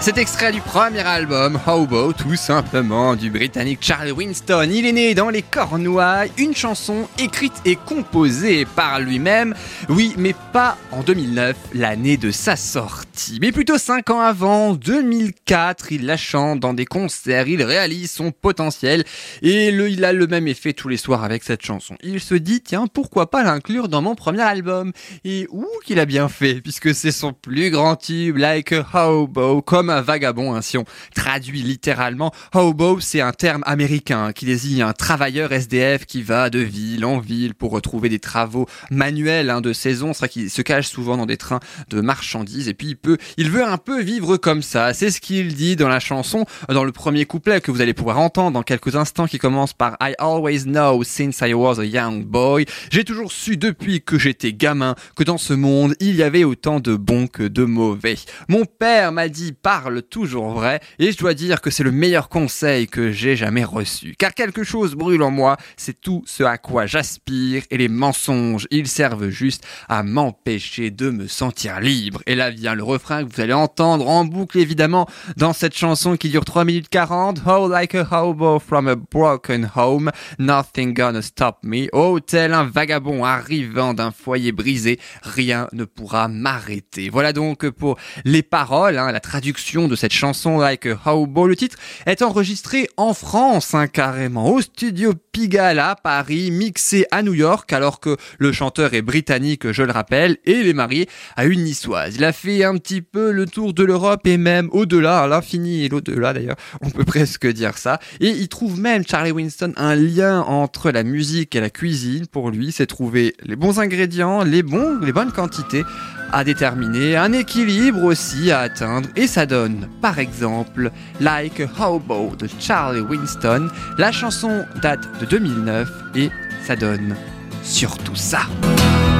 Cet 0.00 0.16
extrait 0.16 0.50
du 0.50 0.62
premier 0.62 1.00
album, 1.00 1.60
Hobo, 1.66 2.14
tout 2.14 2.36
simplement, 2.36 3.14
du 3.16 3.28
britannique 3.28 3.80
Charlie 3.82 4.10
Winston. 4.10 4.66
Il 4.72 4.86
est 4.86 4.92
né 4.92 5.14
dans 5.14 5.28
les 5.28 5.42
Cornouailles, 5.42 6.32
une 6.38 6.56
chanson 6.56 7.06
écrite 7.18 7.52
et 7.66 7.76
composée 7.76 8.64
par 8.64 8.98
lui-même. 9.00 9.54
Oui, 9.90 10.14
mais 10.16 10.34
pas 10.54 10.78
en 10.90 11.02
2009, 11.02 11.54
l'année 11.74 12.16
de 12.16 12.30
sa 12.30 12.56
sortie, 12.56 13.38
mais 13.42 13.52
plutôt 13.52 13.76
5 13.76 14.08
ans 14.08 14.20
avant, 14.20 14.72
2004. 14.72 15.92
Il 15.92 16.06
la 16.06 16.16
chante 16.16 16.60
dans 16.60 16.72
des 16.72 16.86
concerts, 16.86 17.46
il 17.46 17.62
réalise 17.62 18.10
son 18.10 18.30
potentiel 18.30 19.04
et 19.42 19.68
il 19.68 20.04
a 20.06 20.14
le 20.14 20.26
même 20.28 20.48
effet 20.48 20.72
tous 20.72 20.88
les 20.88 20.96
soirs 20.96 21.24
avec 21.24 21.44
cette 21.44 21.62
chanson. 21.62 21.94
Il 22.02 22.20
se 22.20 22.34
dit, 22.34 22.62
tiens, 22.62 22.86
pourquoi 22.86 23.30
pas 23.30 23.42
l'inclure 23.42 23.88
dans 23.88 24.00
mon 24.00 24.14
premier 24.14 24.40
album? 24.40 24.92
Et 25.24 25.46
ouh, 25.50 25.68
qu'il 25.84 26.00
a 26.00 26.06
bien 26.06 26.30
fait, 26.30 26.62
puisque 26.62 26.94
c'est 26.94 27.12
son 27.12 27.34
plus 27.34 27.68
grand 27.68 27.96
tube, 27.96 28.38
Like 28.38 28.72
a 28.72 28.86
Hobo, 28.94 29.41
comme 29.64 29.90
un 29.90 30.00
vagabond, 30.00 30.54
hein, 30.54 30.62
si 30.62 30.78
on 30.78 30.84
traduit 31.14 31.62
littéralement. 31.62 32.32
Hobo, 32.54 33.00
c'est 33.00 33.20
un 33.20 33.32
terme 33.32 33.62
américain 33.66 34.32
qui 34.32 34.46
désigne 34.46 34.82
un 34.82 34.92
travailleur 34.92 35.52
SDF 35.52 36.06
qui 36.06 36.22
va 36.22 36.50
de 36.50 36.58
ville 36.58 37.04
en 37.04 37.18
ville 37.18 37.54
pour 37.54 37.70
retrouver 37.72 38.08
des 38.08 38.18
travaux 38.18 38.66
manuels 38.90 39.50
hein, 39.50 39.60
de 39.60 39.72
saison. 39.72 40.12
C'est 40.12 40.28
qu'il 40.28 40.50
se 40.50 40.62
cache 40.62 40.88
souvent 40.88 41.16
dans 41.16 41.26
des 41.26 41.36
trains 41.36 41.60
de 41.90 42.00
marchandises 42.00 42.68
et 42.68 42.74
puis 42.74 42.88
il 42.88 42.96
peut, 42.96 43.18
il 43.36 43.50
veut 43.50 43.64
un 43.64 43.78
peu 43.78 44.00
vivre 44.00 44.36
comme 44.36 44.62
ça. 44.62 44.94
C'est 44.94 45.10
ce 45.10 45.20
qu'il 45.20 45.54
dit 45.54 45.76
dans 45.76 45.88
la 45.88 46.00
chanson, 46.00 46.44
dans 46.68 46.84
le 46.84 46.92
premier 46.92 47.24
couplet 47.24 47.60
que 47.60 47.70
vous 47.70 47.80
allez 47.80 47.94
pouvoir 47.94 48.18
entendre 48.18 48.52
dans 48.52 48.62
quelques 48.62 48.96
instants 48.96 49.26
qui 49.26 49.38
commence 49.38 49.72
par 49.72 49.96
I 50.00 50.14
always 50.18 50.64
know 50.64 51.02
since 51.04 51.40
I 51.40 51.54
was 51.54 51.80
a 51.80 51.84
young 51.84 52.24
boy. 52.24 52.66
J'ai 52.90 53.04
toujours 53.04 53.32
su 53.32 53.56
depuis 53.56 54.02
que 54.02 54.18
j'étais 54.18 54.52
gamin 54.52 54.94
que 55.16 55.24
dans 55.24 55.38
ce 55.38 55.52
monde 55.52 55.94
il 56.00 56.16
y 56.16 56.22
avait 56.22 56.44
autant 56.44 56.80
de 56.80 56.96
bons 56.96 57.26
que 57.26 57.42
de 57.42 57.64
mauvais. 57.64 58.16
Mon 58.48 58.64
père 58.64 59.12
m'a 59.12 59.28
parle 59.62 60.02
toujours 60.02 60.50
vrai 60.50 60.80
et 60.98 61.12
je 61.12 61.18
dois 61.18 61.34
dire 61.34 61.60
que 61.60 61.70
c'est 61.70 61.82
le 61.82 61.92
meilleur 61.92 62.28
conseil 62.28 62.86
que 62.86 63.10
j'ai 63.10 63.36
jamais 63.36 63.64
reçu. 63.64 64.14
Car 64.18 64.34
quelque 64.34 64.64
chose 64.64 64.94
brûle 64.94 65.22
en 65.22 65.30
moi, 65.30 65.56
c'est 65.76 66.00
tout 66.00 66.22
ce 66.26 66.42
à 66.42 66.58
quoi 66.58 66.86
j'aspire 66.86 67.62
et 67.70 67.78
les 67.78 67.88
mensonges, 67.88 68.66
ils 68.70 68.88
servent 68.88 69.28
juste 69.28 69.64
à 69.88 70.02
m'empêcher 70.02 70.90
de 70.90 71.10
me 71.10 71.26
sentir 71.26 71.80
libre. 71.80 72.22
Et 72.26 72.34
là 72.34 72.50
vient 72.50 72.74
le 72.74 72.82
refrain 72.82 73.24
que 73.24 73.34
vous 73.34 73.40
allez 73.40 73.52
entendre 73.52 74.08
en 74.08 74.24
boucle 74.24 74.58
évidemment 74.58 75.08
dans 75.36 75.52
cette 75.52 75.76
chanson 75.76 76.16
qui 76.16 76.28
dure 76.28 76.44
3 76.44 76.64
minutes 76.64 76.88
40. 76.88 77.40
Oh 77.46 77.68
like 77.68 77.94
a 77.94 78.06
hobo 78.10 78.58
from 78.58 78.88
a 78.88 78.96
broken 78.96 79.68
home, 79.74 80.10
nothing 80.38 80.94
gonna 80.94 81.22
stop 81.22 81.58
me. 81.62 81.88
Oh 81.92 82.20
tel 82.20 82.52
un 82.52 82.64
vagabond 82.64 83.24
arrivant 83.24 83.94
d'un 83.94 84.10
foyer 84.10 84.52
brisé, 84.52 84.98
rien 85.22 85.68
ne 85.72 85.84
pourra 85.84 86.28
m'arrêter. 86.28 87.08
Voilà 87.08 87.32
donc 87.32 87.68
pour 87.70 87.98
les 88.24 88.42
paroles, 88.42 88.98
hein, 88.98 89.12
traduction 89.22 89.88
de 89.88 89.96
cette 89.96 90.12
chanson 90.12 90.58
Like 90.58 90.86
a 90.86 90.98
Howboy. 91.06 91.48
Le 91.48 91.56
titre 91.56 91.78
est 92.06 92.22
enregistré 92.22 92.88
en 92.96 93.14
France, 93.14 93.74
hein, 93.74 93.86
carrément, 93.86 94.52
au 94.52 94.60
studio 94.60 95.14
Pigalle 95.32 95.78
à 95.78 95.96
Paris, 95.96 96.50
mixé 96.50 97.06
à 97.10 97.22
New 97.22 97.32
York, 97.32 97.72
alors 97.72 98.00
que 98.00 98.16
le 98.38 98.52
chanteur 98.52 98.92
est 98.92 99.00
britannique, 99.02 99.72
je 99.72 99.82
le 99.82 99.92
rappelle, 99.92 100.36
et 100.44 100.52
il 100.52 100.68
est 100.68 100.74
marié 100.74 101.08
à 101.36 101.46
une 101.46 101.64
niçoise. 101.64 102.16
Il 102.16 102.24
a 102.24 102.32
fait 102.32 102.64
un 102.64 102.76
petit 102.76 103.00
peu 103.00 103.30
le 103.30 103.46
tour 103.46 103.72
de 103.72 103.82
l'Europe 103.82 104.26
et 104.26 104.36
même 104.36 104.68
au-delà, 104.72 105.20
à 105.20 105.26
l'infini 105.26 105.84
et 105.84 105.88
l'au-delà 105.88 106.34
d'ailleurs, 106.34 106.56
on 106.82 106.90
peut 106.90 107.04
presque 107.06 107.46
dire 107.46 107.78
ça. 107.78 107.98
Et 108.20 108.28
il 108.28 108.48
trouve 108.48 108.78
même, 108.78 109.04
Charlie 109.06 109.32
Winston, 109.32 109.72
un 109.76 109.94
lien 109.94 110.40
entre 110.40 110.90
la 110.90 111.04
musique 111.04 111.54
et 111.54 111.60
la 111.60 111.70
cuisine. 111.70 112.26
Pour 112.26 112.50
lui, 112.50 112.72
c'est 112.72 112.86
trouver 112.86 113.34
les 113.44 113.56
bons 113.56 113.78
ingrédients, 113.78 114.44
les 114.44 114.62
bons, 114.62 114.98
les 115.00 115.12
bonnes 115.12 115.32
quantités 115.32 115.84
à 116.32 116.44
déterminer, 116.44 117.16
un 117.16 117.32
équilibre 117.32 118.02
aussi 118.02 118.50
à 118.50 118.60
atteindre, 118.60 119.08
et 119.16 119.26
ça 119.26 119.46
donne, 119.46 119.88
par 120.00 120.18
exemple, 120.18 120.90
Like 121.20 121.60
a 121.60 121.66
Hobo 121.78 122.32
de 122.38 122.48
Charlie 122.58 123.00
Winston. 123.00 123.68
La 123.98 124.10
chanson 124.10 124.64
date 124.80 125.06
de 125.20 125.26
2009 125.26 125.88
et 126.14 126.30
ça 126.66 126.74
donne 126.74 127.14
surtout 127.62 128.16
ça. 128.16 128.40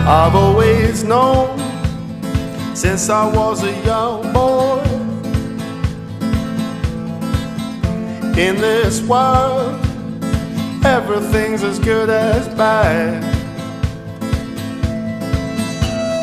I've 0.07 0.35
always 0.35 1.05
known 1.05 1.49
since 2.75 3.09
I 3.09 3.27
was 3.27 3.63
a 3.63 3.73
young 3.87 4.33
boy 4.33 4.81
in 8.37 8.57
this 8.57 9.03
world, 9.03 9.79
everything's 10.85 11.63
as 11.63 11.79
good 11.79 12.09
as 12.09 12.49
bad. 12.57 13.42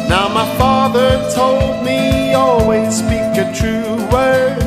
Now, 0.09 0.27
my 0.27 0.47
father 0.57 1.31
told 1.35 1.85
me 1.85 2.33
always 2.33 2.97
speak 2.97 3.29
a 3.37 3.53
true 3.53 3.95
word. 4.11 4.57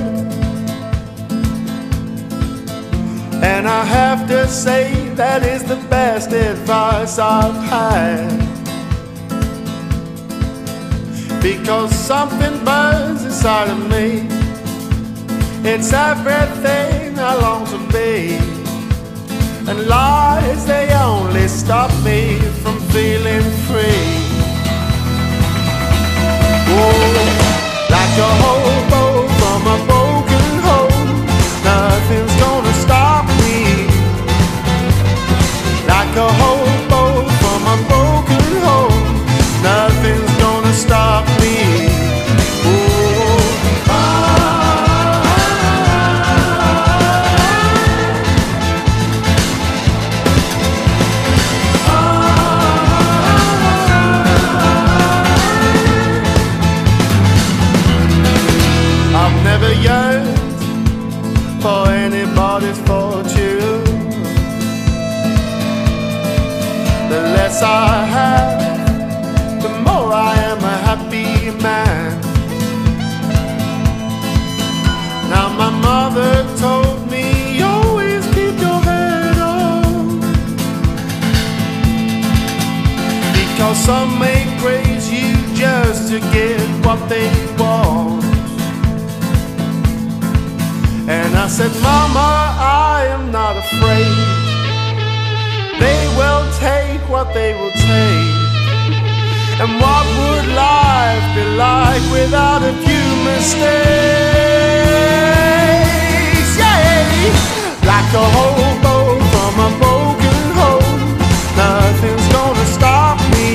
And 3.43 3.67
I 3.67 3.85
have 3.85 4.29
to 4.29 4.47
say 4.47 5.09
that 5.17 5.43
is 5.43 5.65
the 5.65 5.81
best 5.91 6.31
advice 6.31 7.19
I've 7.19 7.57
had. 7.75 8.31
Because 11.43 11.93
something 11.93 12.65
burns 12.65 13.25
inside 13.25 13.69
of 13.69 13.81
me. 13.91 14.29
It's 15.69 15.93
everything 15.93 17.19
I 17.19 17.35
long 17.35 17.67
to 17.67 17.79
be. 17.93 18.37
And 19.69 19.89
lies, 19.89 20.67
they 20.67 20.93
only 20.95 21.49
stop 21.49 21.91
me 22.05 22.39
from 22.63 22.79
feeling 22.93 23.43
free. 23.67 24.22
Oh, 26.75 27.87
like 27.91 28.17
a 36.17 36.33
hobo 36.33 36.62
I 67.63 68.05
have, 68.17 69.63
the 69.63 69.69
more 69.69 70.13
I 70.13 70.35
am 70.51 70.59
a 70.59 70.77
happy 70.89 71.51
man. 71.63 72.21
Now 75.31 75.49
my 75.57 75.71
mother 75.71 76.45
told 76.59 77.11
me 77.11 77.63
always 77.63 78.25
keep 78.35 78.59
your 78.59 78.81
head 78.83 79.39
on. 79.39 80.21
Because 83.33 83.79
some 83.79 84.19
may 84.19 84.43
praise 84.61 85.11
you 85.11 85.33
just 85.55 86.11
to 86.11 86.19
get 86.33 86.61
what 86.85 87.09
they 87.09 87.31
want. 87.57 88.25
And 91.09 91.37
I 91.37 91.47
said, 91.47 91.73
Mama, 91.81 92.57
I 92.59 93.07
am 93.11 93.31
not 93.31 93.57
afraid. 93.57 94.43
They 95.81 96.07
will 96.17 96.52
what 97.25 97.35
they 97.35 97.55
will 97.55 97.71
take. 97.71 98.35
And 99.63 99.71
what 99.83 100.05
would 100.19 100.47
life 100.57 101.27
be 101.37 101.45
like 101.67 102.03
without 102.11 102.63
a 102.63 102.75
few 102.85 103.07
mistakes? 103.31 103.71
Yeah, 106.59 107.31
like 107.91 108.11
a 108.23 108.27
hobo 108.37 108.97
from 109.33 109.55
a 109.67 109.71
broken 109.83 110.41
home, 110.59 111.01
nothing's 111.63 112.27
gonna 112.35 112.67
stop 112.79 113.17
me. 113.35 113.51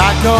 Like 0.00 0.22
a 0.34 0.38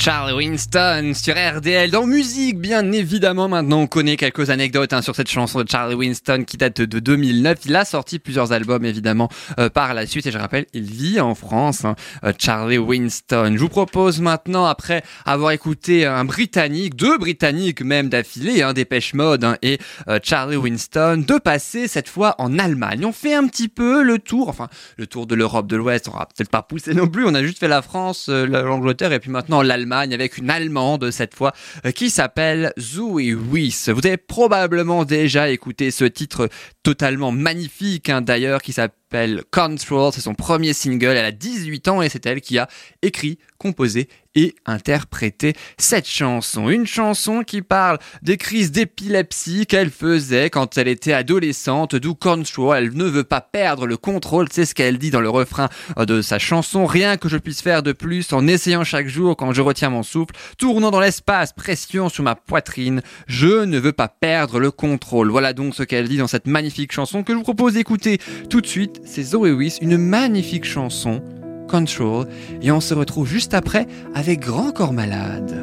Charlie 0.00 0.32
Winston 0.32 1.12
sur 1.14 1.34
RDL. 1.34 1.90
Dans 1.90 2.06
musique, 2.06 2.58
bien 2.58 2.90
évidemment, 2.90 3.48
maintenant 3.48 3.80
on 3.80 3.86
connaît 3.86 4.16
quelques 4.16 4.48
anecdotes 4.48 4.94
hein, 4.94 5.02
sur 5.02 5.14
cette 5.14 5.28
chanson 5.28 5.62
de 5.62 5.68
Charlie 5.68 5.94
Winston 5.94 6.44
qui 6.46 6.56
date 6.56 6.80
de 6.80 7.00
2009. 7.00 7.58
Il 7.66 7.76
a 7.76 7.84
sorti 7.84 8.18
plusieurs 8.18 8.52
albums 8.52 8.82
évidemment 8.86 9.28
euh, 9.58 9.68
par 9.68 9.92
la 9.92 10.06
suite 10.06 10.24
et 10.24 10.30
je 10.30 10.38
rappelle, 10.38 10.64
il 10.72 10.84
vit 10.84 11.20
en 11.20 11.34
France, 11.34 11.84
hein, 11.84 11.96
euh, 12.24 12.32
Charlie 12.38 12.78
Winston. 12.78 13.52
Je 13.54 13.60
vous 13.60 13.68
propose 13.68 14.22
maintenant, 14.22 14.64
après 14.64 15.02
avoir 15.26 15.50
écouté 15.50 16.06
un 16.06 16.24
Britannique, 16.24 16.96
deux 16.96 17.18
Britanniques 17.18 17.82
même 17.82 18.08
d'affilée, 18.08 18.62
hein, 18.62 18.72
Dépêche 18.72 19.12
Mode 19.12 19.44
hein, 19.44 19.58
et 19.60 19.78
euh, 20.08 20.18
Charlie 20.22 20.56
Winston, 20.56 21.22
de 21.26 21.36
passer 21.38 21.88
cette 21.88 22.08
fois 22.08 22.36
en 22.38 22.58
Allemagne. 22.58 23.04
On 23.04 23.12
fait 23.12 23.34
un 23.34 23.46
petit 23.46 23.68
peu 23.68 24.02
le 24.02 24.18
tour, 24.18 24.48
enfin 24.48 24.68
le 24.96 25.06
tour 25.06 25.26
de 25.26 25.34
l'Europe 25.34 25.66
de 25.66 25.76
l'Ouest, 25.76 26.08
on 26.08 26.16
va 26.16 26.26
peut-être 26.26 26.50
pas 26.50 26.62
pousser 26.62 26.94
non 26.94 27.06
plus, 27.06 27.26
on 27.26 27.34
a 27.34 27.42
juste 27.42 27.58
fait 27.58 27.68
la 27.68 27.82
France, 27.82 28.30
euh, 28.30 28.46
l'Angleterre 28.46 29.12
et 29.12 29.20
puis 29.20 29.30
maintenant 29.30 29.60
l'Allemagne 29.60 29.89
avec 29.98 30.38
une 30.38 30.50
Allemande 30.50 31.10
cette 31.10 31.34
fois 31.34 31.52
euh, 31.84 31.90
qui 31.90 32.10
s'appelle 32.10 32.72
Zoe 32.78 33.34
Wiss. 33.50 33.88
Vous 33.88 34.06
avez 34.06 34.16
probablement 34.16 35.04
déjà 35.04 35.50
écouté 35.50 35.90
ce 35.90 36.04
titre 36.04 36.48
totalement 36.82 37.32
magnifique 37.32 38.08
hein, 38.08 38.22
d'ailleurs 38.22 38.62
qui 38.62 38.72
s'appelle 38.72 38.99
s'appelle 39.10 39.42
Control, 39.50 40.12
c'est 40.12 40.20
son 40.20 40.34
premier 40.34 40.72
single, 40.72 41.16
elle 41.16 41.24
a 41.24 41.32
18 41.32 41.88
ans 41.88 42.00
et 42.00 42.08
c'est 42.08 42.26
elle 42.26 42.40
qui 42.40 42.58
a 42.58 42.68
écrit, 43.02 43.38
composé 43.58 44.08
et 44.34 44.54
interprété 44.64 45.54
cette 45.76 46.06
chanson. 46.06 46.68
Une 46.68 46.86
chanson 46.86 47.42
qui 47.42 47.62
parle 47.62 47.98
des 48.22 48.36
crises 48.36 48.70
d'épilepsie 48.70 49.66
qu'elle 49.66 49.90
faisait 49.90 50.50
quand 50.50 50.78
elle 50.78 50.88
était 50.88 51.12
adolescente, 51.12 51.96
d'où 51.96 52.14
Control, 52.14 52.76
elle 52.76 52.94
ne 52.94 53.04
veut 53.04 53.24
pas 53.24 53.40
perdre 53.40 53.86
le 53.86 53.96
contrôle, 53.96 54.46
c'est 54.50 54.64
ce 54.64 54.74
qu'elle 54.74 54.98
dit 54.98 55.10
dans 55.10 55.20
le 55.20 55.28
refrain 55.28 55.68
de 55.98 56.22
sa 56.22 56.38
chanson, 56.38 56.86
rien 56.86 57.16
que 57.16 57.28
je 57.28 57.36
puisse 57.36 57.60
faire 57.60 57.82
de 57.82 57.92
plus 57.92 58.32
en 58.32 58.46
essayant 58.46 58.84
chaque 58.84 59.08
jour 59.08 59.36
quand 59.36 59.52
je 59.52 59.62
retiens 59.62 59.90
mon 59.90 60.02
souffle, 60.02 60.34
tournant 60.56 60.90
dans 60.90 61.00
l'espace, 61.00 61.52
pression 61.52 62.08
sur 62.08 62.22
ma 62.22 62.36
poitrine, 62.36 63.02
je 63.26 63.64
ne 63.64 63.78
veux 63.78 63.92
pas 63.92 64.08
perdre 64.08 64.60
le 64.60 64.70
contrôle. 64.70 65.30
Voilà 65.30 65.52
donc 65.52 65.74
ce 65.74 65.82
qu'elle 65.82 66.08
dit 66.08 66.18
dans 66.18 66.28
cette 66.28 66.46
magnifique 66.46 66.92
chanson 66.92 67.24
que 67.24 67.32
je 67.32 67.38
vous 67.38 67.42
propose 67.42 67.74
d'écouter 67.74 68.18
tout 68.48 68.60
de 68.60 68.66
suite, 68.66 68.99
c'est 69.04 69.22
Zoé 69.22 69.52
Wiss, 69.52 69.78
une 69.80 69.96
magnifique 69.96 70.64
chanson 70.64 71.20
Control 71.68 72.26
et 72.62 72.72
on 72.72 72.80
se 72.80 72.94
retrouve 72.94 73.28
juste 73.28 73.54
après 73.54 73.86
avec 74.14 74.40
Grand 74.40 74.72
Corps 74.72 74.92
Malade. 74.92 75.54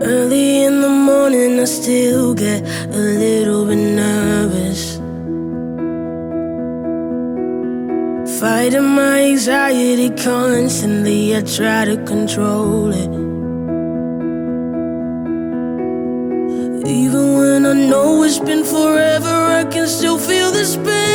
Early 0.00 0.64
in 0.64 0.80
the 0.80 0.88
morning, 0.88 1.60
I 1.60 1.66
still 1.66 2.34
get 2.34 2.62
a 2.92 2.98
little 2.98 3.64
bit 3.66 3.76
nervous. 3.76 5.00
Fighting 8.40 8.94
my 8.94 9.30
anxiety 9.30 10.10
constantly, 10.10 11.36
I 11.36 11.42
try 11.42 11.84
to 11.84 11.96
control 12.04 12.90
it. 12.92 13.10
Even 16.86 17.38
when 17.38 17.64
I 17.64 17.88
know 17.88 18.24
it's 18.24 18.38
been 18.38 18.64
forever, 18.64 19.60
I 19.60 19.64
can 19.64 19.86
still 19.86 20.18
feel 20.18 20.50
the 20.50 20.64
spin. 20.64 21.14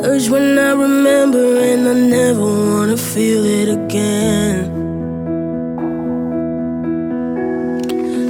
Urge 0.00 0.28
when 0.28 0.56
I 0.56 0.72
remember, 0.74 1.58
and 1.58 1.88
I 1.88 1.92
never 1.92 2.44
wanna 2.44 2.96
feel 2.96 3.44
it 3.44 3.68
again. 3.68 4.70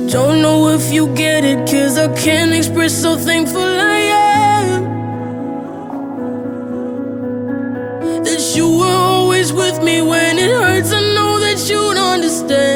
Don't 0.08 0.40
know 0.40 0.70
if 0.70 0.90
you 0.90 1.08
get 1.08 1.44
it, 1.44 1.58
cause 1.70 1.98
I 1.98 2.08
can't 2.16 2.52
express 2.54 3.04
how 3.04 3.16
thankful 3.16 3.60
I 3.60 3.98
am. 3.98 4.82
That 8.24 8.42
you 8.56 8.78
were 8.78 8.96
always 9.12 9.52
with 9.52 9.82
me 9.82 10.00
when 10.00 10.38
it 10.38 10.50
hurts, 10.50 10.90
I 10.94 11.02
know 11.14 11.38
that 11.38 11.68
you'd 11.68 11.98
understand. 11.98 12.67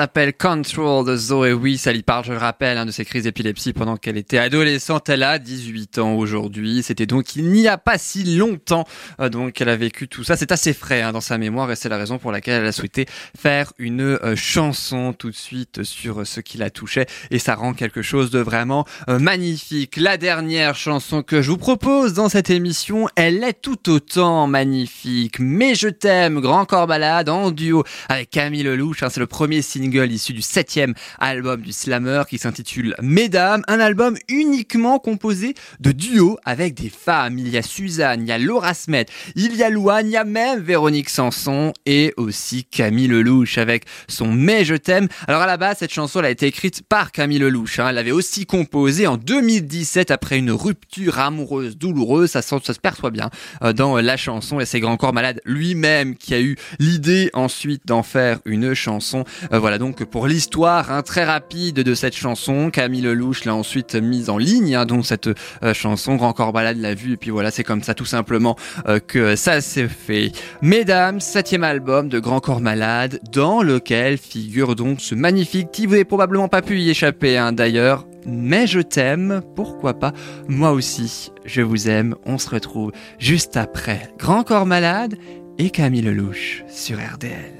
Chanson 0.00 0.09
s'appelle 0.10 0.32
Control 0.32 1.06
de 1.06 1.16
Zoé 1.16 1.52
Wiss. 1.52 1.86
Elle 1.86 1.98
y 1.98 2.02
parle, 2.02 2.24
je 2.24 2.32
le 2.32 2.38
rappelle, 2.38 2.76
hein, 2.78 2.84
de 2.84 2.90
ses 2.90 3.04
crises 3.04 3.24
d'épilepsie 3.24 3.72
pendant 3.72 3.96
qu'elle 3.96 4.16
était 4.16 4.38
adolescente. 4.38 5.08
Elle 5.08 5.22
a 5.22 5.38
18 5.38 5.98
ans 6.00 6.14
aujourd'hui. 6.14 6.82
C'était 6.82 7.06
donc 7.06 7.36
il 7.36 7.44
n'y 7.52 7.68
a 7.68 7.78
pas 7.78 7.96
si 7.96 8.36
longtemps. 8.36 8.84
euh, 9.20 9.28
donc 9.28 9.60
elle 9.60 9.68
a 9.68 9.76
vécu 9.76 10.08
tout 10.08 10.24
ça. 10.24 10.36
C'est 10.36 10.50
assez 10.50 10.72
frais 10.72 11.02
hein, 11.02 11.12
dans 11.12 11.20
sa 11.20 11.38
mémoire 11.38 11.70
et 11.70 11.76
c'est 11.76 11.88
la 11.88 11.96
raison 11.96 12.18
pour 12.18 12.32
laquelle 12.32 12.60
elle 12.60 12.66
a 12.66 12.72
souhaité 12.72 13.06
faire 13.38 13.72
une 13.78 14.00
euh, 14.00 14.34
chanson 14.34 15.12
tout 15.12 15.30
de 15.30 15.36
suite 15.36 15.84
sur 15.84 16.26
ce 16.26 16.40
qui 16.40 16.58
la 16.58 16.70
touchait. 16.70 17.06
Et 17.30 17.38
ça 17.38 17.54
rend 17.54 17.72
quelque 17.72 18.02
chose 18.02 18.30
de 18.30 18.40
vraiment 18.40 18.86
euh, 19.08 19.20
magnifique. 19.20 19.96
La 19.96 20.16
dernière 20.16 20.74
chanson 20.74 21.22
que 21.22 21.40
je 21.40 21.50
vous 21.52 21.58
propose 21.58 22.14
dans 22.14 22.28
cette 22.28 22.50
émission, 22.50 23.06
elle 23.14 23.44
est 23.44 23.60
tout 23.62 23.88
autant 23.88 24.48
magnifique. 24.48 25.36
Mais 25.38 25.76
je 25.76 25.86
t'aime, 25.86 26.40
Grand 26.40 26.64
Corps 26.64 26.88
Balade 26.88 27.28
en 27.28 27.52
duo 27.52 27.84
avec 28.08 28.30
Camille 28.30 28.64
Lelouch. 28.64 29.04
hein, 29.04 29.08
c'est 29.08 29.20
le 29.20 29.28
premier 29.28 29.50
premier 29.50 29.62
issu 30.08 30.32
du 30.32 30.42
septième 30.42 30.94
album 31.18 31.60
du 31.60 31.72
Slammer 31.72 32.22
qui 32.28 32.38
s'intitule 32.38 32.94
Mesdames, 33.02 33.62
un 33.68 33.80
album 33.80 34.16
uniquement 34.28 34.98
composé 34.98 35.54
de 35.80 35.92
duos 35.92 36.38
avec 36.44 36.74
des 36.74 36.88
femmes. 36.88 37.38
Il 37.38 37.48
y 37.48 37.56
a 37.56 37.62
Suzanne, 37.62 38.22
il 38.22 38.28
y 38.28 38.32
a 38.32 38.38
Laura 38.38 38.74
Smet, 38.74 39.06
il 39.34 39.56
y 39.56 39.62
a 39.62 39.70
Louane, 39.70 40.06
il 40.06 40.12
y 40.12 40.16
a 40.16 40.24
même 40.24 40.60
Véronique 40.60 41.10
Sanson 41.10 41.72
et 41.86 42.14
aussi 42.16 42.64
Camille 42.64 43.08
Lelouch 43.08 43.58
avec 43.58 43.84
son 44.08 44.32
Mais 44.32 44.64
je 44.64 44.74
t'aime. 44.74 45.08
Alors 45.26 45.42
à 45.42 45.46
la 45.46 45.56
base, 45.56 45.78
cette 45.78 45.92
chanson 45.92 46.20
elle 46.20 46.26
a 46.26 46.30
été 46.30 46.46
écrite 46.46 46.82
par 46.88 47.12
Camille 47.12 47.38
Lelouch. 47.38 47.78
hein. 47.78 47.88
Elle 47.88 47.96
l'avait 47.96 48.10
aussi 48.10 48.46
composée 48.46 49.06
en 49.06 49.16
2017 49.16 50.10
après 50.10 50.38
une 50.38 50.52
rupture 50.52 51.18
amoureuse 51.18 51.76
douloureuse. 51.76 52.30
Ça, 52.30 52.42
se 52.42 52.72
perçoit 52.80 53.10
bien 53.10 53.30
euh, 53.62 53.72
dans 53.72 53.96
la 53.96 54.16
chanson 54.16 54.60
et 54.60 54.66
c'est 54.66 54.80
Grand 54.80 54.96
Corps 54.96 55.12
Malade 55.12 55.40
lui-même 55.44 56.16
qui 56.16 56.34
a 56.34 56.40
eu 56.40 56.56
l'idée 56.78 57.30
ensuite 57.32 57.82
d'en 57.86 58.02
faire 58.02 58.38
une 58.44 58.74
chanson. 58.74 59.24
Euh, 59.52 59.58
voilà 59.58 59.78
donc 59.78 59.89
pour 59.92 60.26
l'histoire 60.26 60.90
hein, 60.90 61.02
très 61.02 61.24
rapide 61.24 61.76
de 61.76 61.94
cette 61.94 62.14
chanson, 62.14 62.70
Camille 62.70 63.02
Lelouch 63.02 63.44
l'a 63.44 63.54
ensuite 63.54 63.94
mise 63.94 64.30
en 64.30 64.38
ligne, 64.38 64.74
hein, 64.74 64.86
donc 64.86 65.06
cette 65.06 65.28
euh, 65.62 65.74
chanson 65.74 66.16
Grand 66.16 66.32
Corps 66.32 66.52
Malade 66.52 66.78
l'a 66.78 66.94
vue 66.94 67.14
et 67.14 67.16
puis 67.16 67.30
voilà 67.30 67.50
c'est 67.50 67.64
comme 67.64 67.82
ça 67.82 67.94
tout 67.94 68.04
simplement 68.04 68.56
euh, 68.88 68.98
que 68.98 69.36
ça 69.36 69.60
s'est 69.60 69.88
fait. 69.88 70.32
Mesdames, 70.62 71.20
septième 71.20 71.64
album 71.64 72.08
de 72.08 72.18
Grand 72.18 72.40
Corps 72.40 72.60
Malade 72.60 73.20
dans 73.32 73.62
lequel 73.62 74.18
figure 74.18 74.76
donc 74.76 75.00
ce 75.00 75.14
magnifique 75.14 75.70
qui 75.72 75.86
vous 75.86 75.92
n'avez 75.92 76.04
probablement 76.04 76.48
pas 76.48 76.62
pu 76.62 76.78
y 76.78 76.90
échapper 76.90 77.36
hein, 77.36 77.52
d'ailleurs. 77.52 78.06
Mais 78.26 78.66
je 78.66 78.80
t'aime, 78.80 79.40
pourquoi 79.56 79.94
pas? 79.94 80.12
Moi 80.46 80.72
aussi, 80.72 81.32
je 81.46 81.62
vous 81.62 81.88
aime. 81.88 82.14
On 82.26 82.36
se 82.36 82.50
retrouve 82.50 82.92
juste 83.18 83.56
après 83.56 84.12
Grand 84.18 84.44
Corps 84.44 84.66
Malade 84.66 85.16
et 85.58 85.70
Camille 85.70 86.02
Lelouch 86.02 86.64
sur 86.68 86.98
RDL. 86.98 87.59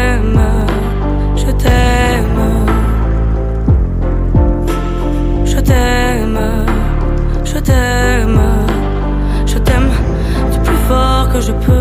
je 11.41 11.51
peux. 11.51 11.71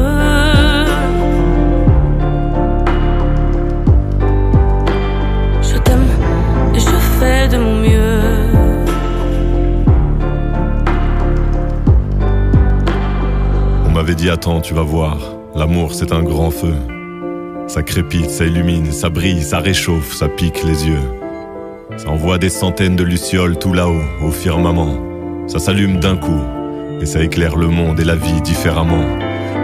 Je 5.62 5.76
t'aime 5.78 6.06
et 6.74 6.80
je 6.80 6.96
fais 7.18 7.48
de 7.48 7.58
mon 7.58 7.76
mieux. 7.76 8.20
On 13.86 13.90
m'avait 13.90 14.14
dit 14.14 14.30
attends, 14.30 14.60
tu 14.60 14.72
vas 14.74 14.82
voir, 14.82 15.18
l'amour 15.54 15.92
c'est 15.92 16.12
un 16.12 16.22
grand 16.22 16.50
feu. 16.50 16.74
Ça 17.66 17.82
crépite, 17.82 18.30
ça 18.30 18.46
illumine, 18.46 18.90
ça 18.90 19.10
brille, 19.10 19.42
ça 19.42 19.58
réchauffe, 19.58 20.14
ça 20.14 20.28
pique 20.28 20.64
les 20.64 20.88
yeux. 20.88 21.06
Ça 21.98 22.08
envoie 22.08 22.38
des 22.38 22.48
centaines 22.48 22.96
de 22.96 23.04
lucioles 23.04 23.58
tout 23.58 23.72
là-haut, 23.72 24.02
au 24.24 24.30
firmament. 24.30 24.96
Ça 25.46 25.58
s'allume 25.58 26.00
d'un 26.00 26.16
coup, 26.16 26.40
et 27.00 27.06
ça 27.06 27.22
éclaire 27.22 27.56
le 27.56 27.68
monde 27.68 28.00
et 28.00 28.04
la 28.04 28.16
vie 28.16 28.40
différemment. 28.40 29.04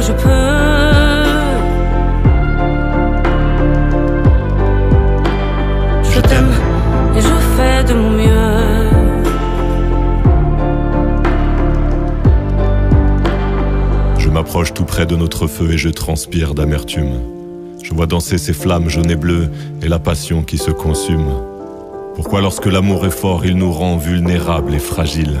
je 0.00 0.12
peux. 0.12 0.28
Je 6.10 6.20
t'aime 6.20 6.52
et 7.16 7.20
je 7.20 7.34
fais 7.56 7.84
de 7.84 7.94
mon 7.94 8.10
mieux. 8.10 8.58
Je 14.18 14.28
m'approche 14.28 14.72
tout 14.74 14.84
près 14.84 15.06
de 15.06 15.16
notre 15.16 15.46
feu 15.46 15.72
et 15.72 15.78
je 15.78 15.88
transpire 15.88 16.54
d'amertume. 16.54 17.14
Je 17.82 17.94
vois 17.94 18.06
danser 18.06 18.38
ces 18.38 18.52
flammes 18.52 18.88
jaunes 18.88 19.10
et 19.10 19.16
bleues 19.16 19.50
et 19.82 19.88
la 19.88 19.98
passion 19.98 20.42
qui 20.42 20.58
se 20.58 20.70
consume. 20.70 21.30
Pourquoi 22.14 22.40
lorsque 22.40 22.66
l'amour 22.66 23.06
est 23.06 23.10
fort, 23.10 23.46
il 23.46 23.56
nous 23.56 23.72
rend 23.72 23.96
vulnérables 23.96 24.74
et 24.74 24.80
fragiles? 24.80 25.40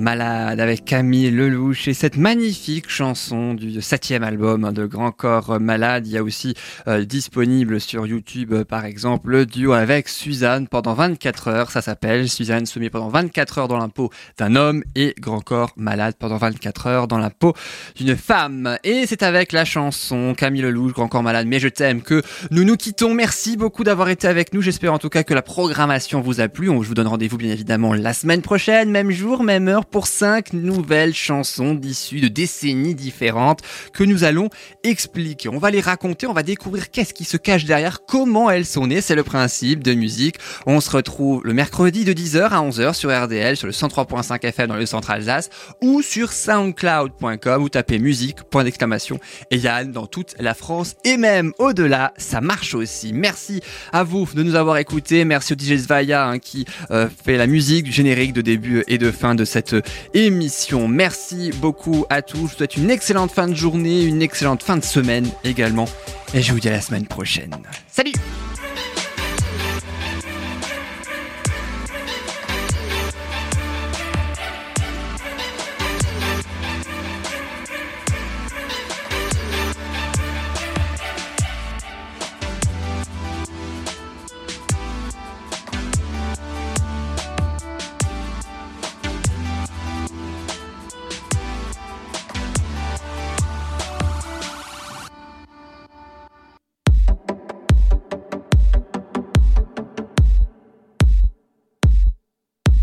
Malade 0.00 0.60
avec 0.60 0.84
Camille 0.84 1.30
Lelouch 1.30 1.86
et 1.86 1.94
cette 1.94 2.16
magnifique 2.16 2.88
chanson 2.88 3.54
du 3.54 3.80
septième 3.82 4.22
album 4.22 4.72
de 4.72 4.86
Grand 4.86 5.12
Corps 5.12 5.60
Malade. 5.60 6.06
Il 6.06 6.12
y 6.12 6.18
a 6.18 6.22
aussi 6.22 6.54
euh, 6.88 7.04
disponible 7.04 7.80
sur 7.80 8.06
YouTube 8.06 8.52
euh, 8.52 8.64
par 8.64 8.86
exemple 8.86 9.30
le 9.30 9.46
duo 9.46 9.72
avec 9.72 10.08
Suzanne 10.08 10.68
pendant 10.68 10.94
24 10.94 11.48
heures. 11.48 11.70
Ça 11.70 11.82
s'appelle 11.82 12.28
Suzanne 12.28 12.66
se 12.66 12.78
pendant 12.88 13.08
24 13.08 13.58
heures 13.58 13.68
dans 13.68 13.78
la 13.78 13.88
peau 13.88 14.10
d'un 14.38 14.56
homme 14.56 14.82
et 14.94 15.14
Grand 15.20 15.40
Corps 15.40 15.72
Malade 15.76 16.14
pendant 16.18 16.38
24 16.38 16.86
heures 16.86 17.06
dans 17.06 17.18
la 17.18 17.30
peau 17.30 17.54
d'une 17.94 18.16
femme. 18.16 18.78
Et 18.84 19.06
c'est 19.06 19.22
avec 19.22 19.52
la 19.52 19.64
chanson 19.64 20.34
Camille 20.36 20.62
Lelouch, 20.62 20.94
Grand 20.94 21.08
Corps 21.08 21.22
Malade, 21.22 21.46
mais 21.46 21.60
je 21.60 21.68
t'aime 21.68 22.00
que 22.00 22.22
nous 22.50 22.64
nous 22.64 22.76
quittons. 22.76 23.14
Merci 23.14 23.58
beaucoup 23.58 23.84
d'avoir 23.84 24.08
été 24.08 24.26
avec 24.26 24.54
nous. 24.54 24.62
J'espère 24.62 24.94
en 24.94 24.98
tout 24.98 25.10
cas 25.10 25.24
que 25.24 25.34
la 25.34 25.42
programmation 25.42 26.22
vous 26.22 26.40
a 26.40 26.48
plu. 26.48 26.66
Je 26.66 26.88
vous 26.88 26.94
donne 26.94 27.06
rendez-vous 27.06 27.36
bien 27.36 27.52
évidemment 27.52 27.92
la 27.92 28.14
semaine 28.14 28.40
prochaine, 28.40 28.90
même 28.90 29.10
jour, 29.10 29.42
même 29.42 29.68
heure, 29.68 29.86
pour 29.90 30.06
cinq 30.06 30.52
nouvelles 30.52 31.14
chansons 31.14 31.74
d'issues 31.74 32.20
de 32.20 32.28
décennies 32.28 32.94
différentes 32.94 33.60
que 33.92 34.04
nous 34.04 34.24
allons 34.24 34.48
expliquer. 34.84 35.48
On 35.48 35.58
va 35.58 35.70
les 35.70 35.80
raconter, 35.80 36.26
on 36.26 36.32
va 36.32 36.42
découvrir 36.42 36.90
qu'est-ce 36.90 37.14
qui 37.14 37.24
se 37.24 37.36
cache 37.36 37.64
derrière, 37.64 38.04
comment 38.06 38.50
elles 38.50 38.66
sont 38.66 38.86
nées. 38.86 39.00
C'est 39.00 39.14
le 39.14 39.24
principe 39.24 39.82
de 39.82 39.94
musique. 39.94 40.36
On 40.66 40.80
se 40.80 40.90
retrouve 40.90 41.42
le 41.44 41.54
mercredi 41.54 42.04
de 42.04 42.12
10h 42.12 42.48
à 42.48 42.62
11h 42.62 42.94
sur 42.94 43.10
RDL, 43.10 43.56
sur 43.56 43.66
le 43.66 43.72
103.5 43.72 44.44
FM 44.44 44.68
dans 44.68 44.76
le 44.76 44.86
centre 44.86 45.10
Alsace, 45.10 45.50
ou 45.82 46.02
sur 46.02 46.32
soundcloud.com, 46.32 47.62
ou 47.62 47.68
tapez 47.68 47.98
musique, 47.98 48.42
point 48.44 48.64
d'exclamation, 48.64 49.18
et 49.50 49.56
Yann 49.56 49.92
dans 49.92 50.06
toute 50.06 50.34
la 50.38 50.54
France, 50.54 50.96
et 51.04 51.16
même 51.16 51.52
au-delà, 51.58 52.12
ça 52.16 52.40
marche 52.40 52.74
aussi. 52.74 53.12
Merci 53.12 53.60
à 53.92 54.04
vous 54.04 54.28
de 54.34 54.42
nous 54.42 54.54
avoir 54.54 54.76
écoutés. 54.78 55.24
Merci 55.24 55.52
au 55.54 55.56
DJ 55.56 55.76
Svaya 55.78 56.26
hein, 56.26 56.38
qui 56.38 56.64
euh, 56.90 57.08
fait 57.24 57.36
la 57.36 57.46
musique 57.46 57.92
générique 57.92 58.32
de 58.32 58.42
début 58.42 58.84
et 58.88 58.98
de 58.98 59.10
fin 59.10 59.34
de 59.34 59.44
cette 59.44 59.74
émission. 60.14 60.88
Merci 60.88 61.50
beaucoup 61.56 62.04
à 62.10 62.22
tous. 62.22 62.36
Je 62.36 62.42
vous 62.42 62.48
souhaite 62.48 62.76
une 62.76 62.90
excellente 62.90 63.30
fin 63.30 63.48
de 63.48 63.54
journée, 63.54 64.02
une 64.02 64.22
excellente 64.22 64.62
fin 64.62 64.76
de 64.76 64.84
semaine 64.84 65.28
également. 65.44 65.86
Et 66.34 66.42
je 66.42 66.52
vous 66.52 66.60
dis 66.60 66.68
à 66.68 66.72
la 66.72 66.80
semaine 66.80 67.06
prochaine. 67.06 67.54
Salut 67.88 68.12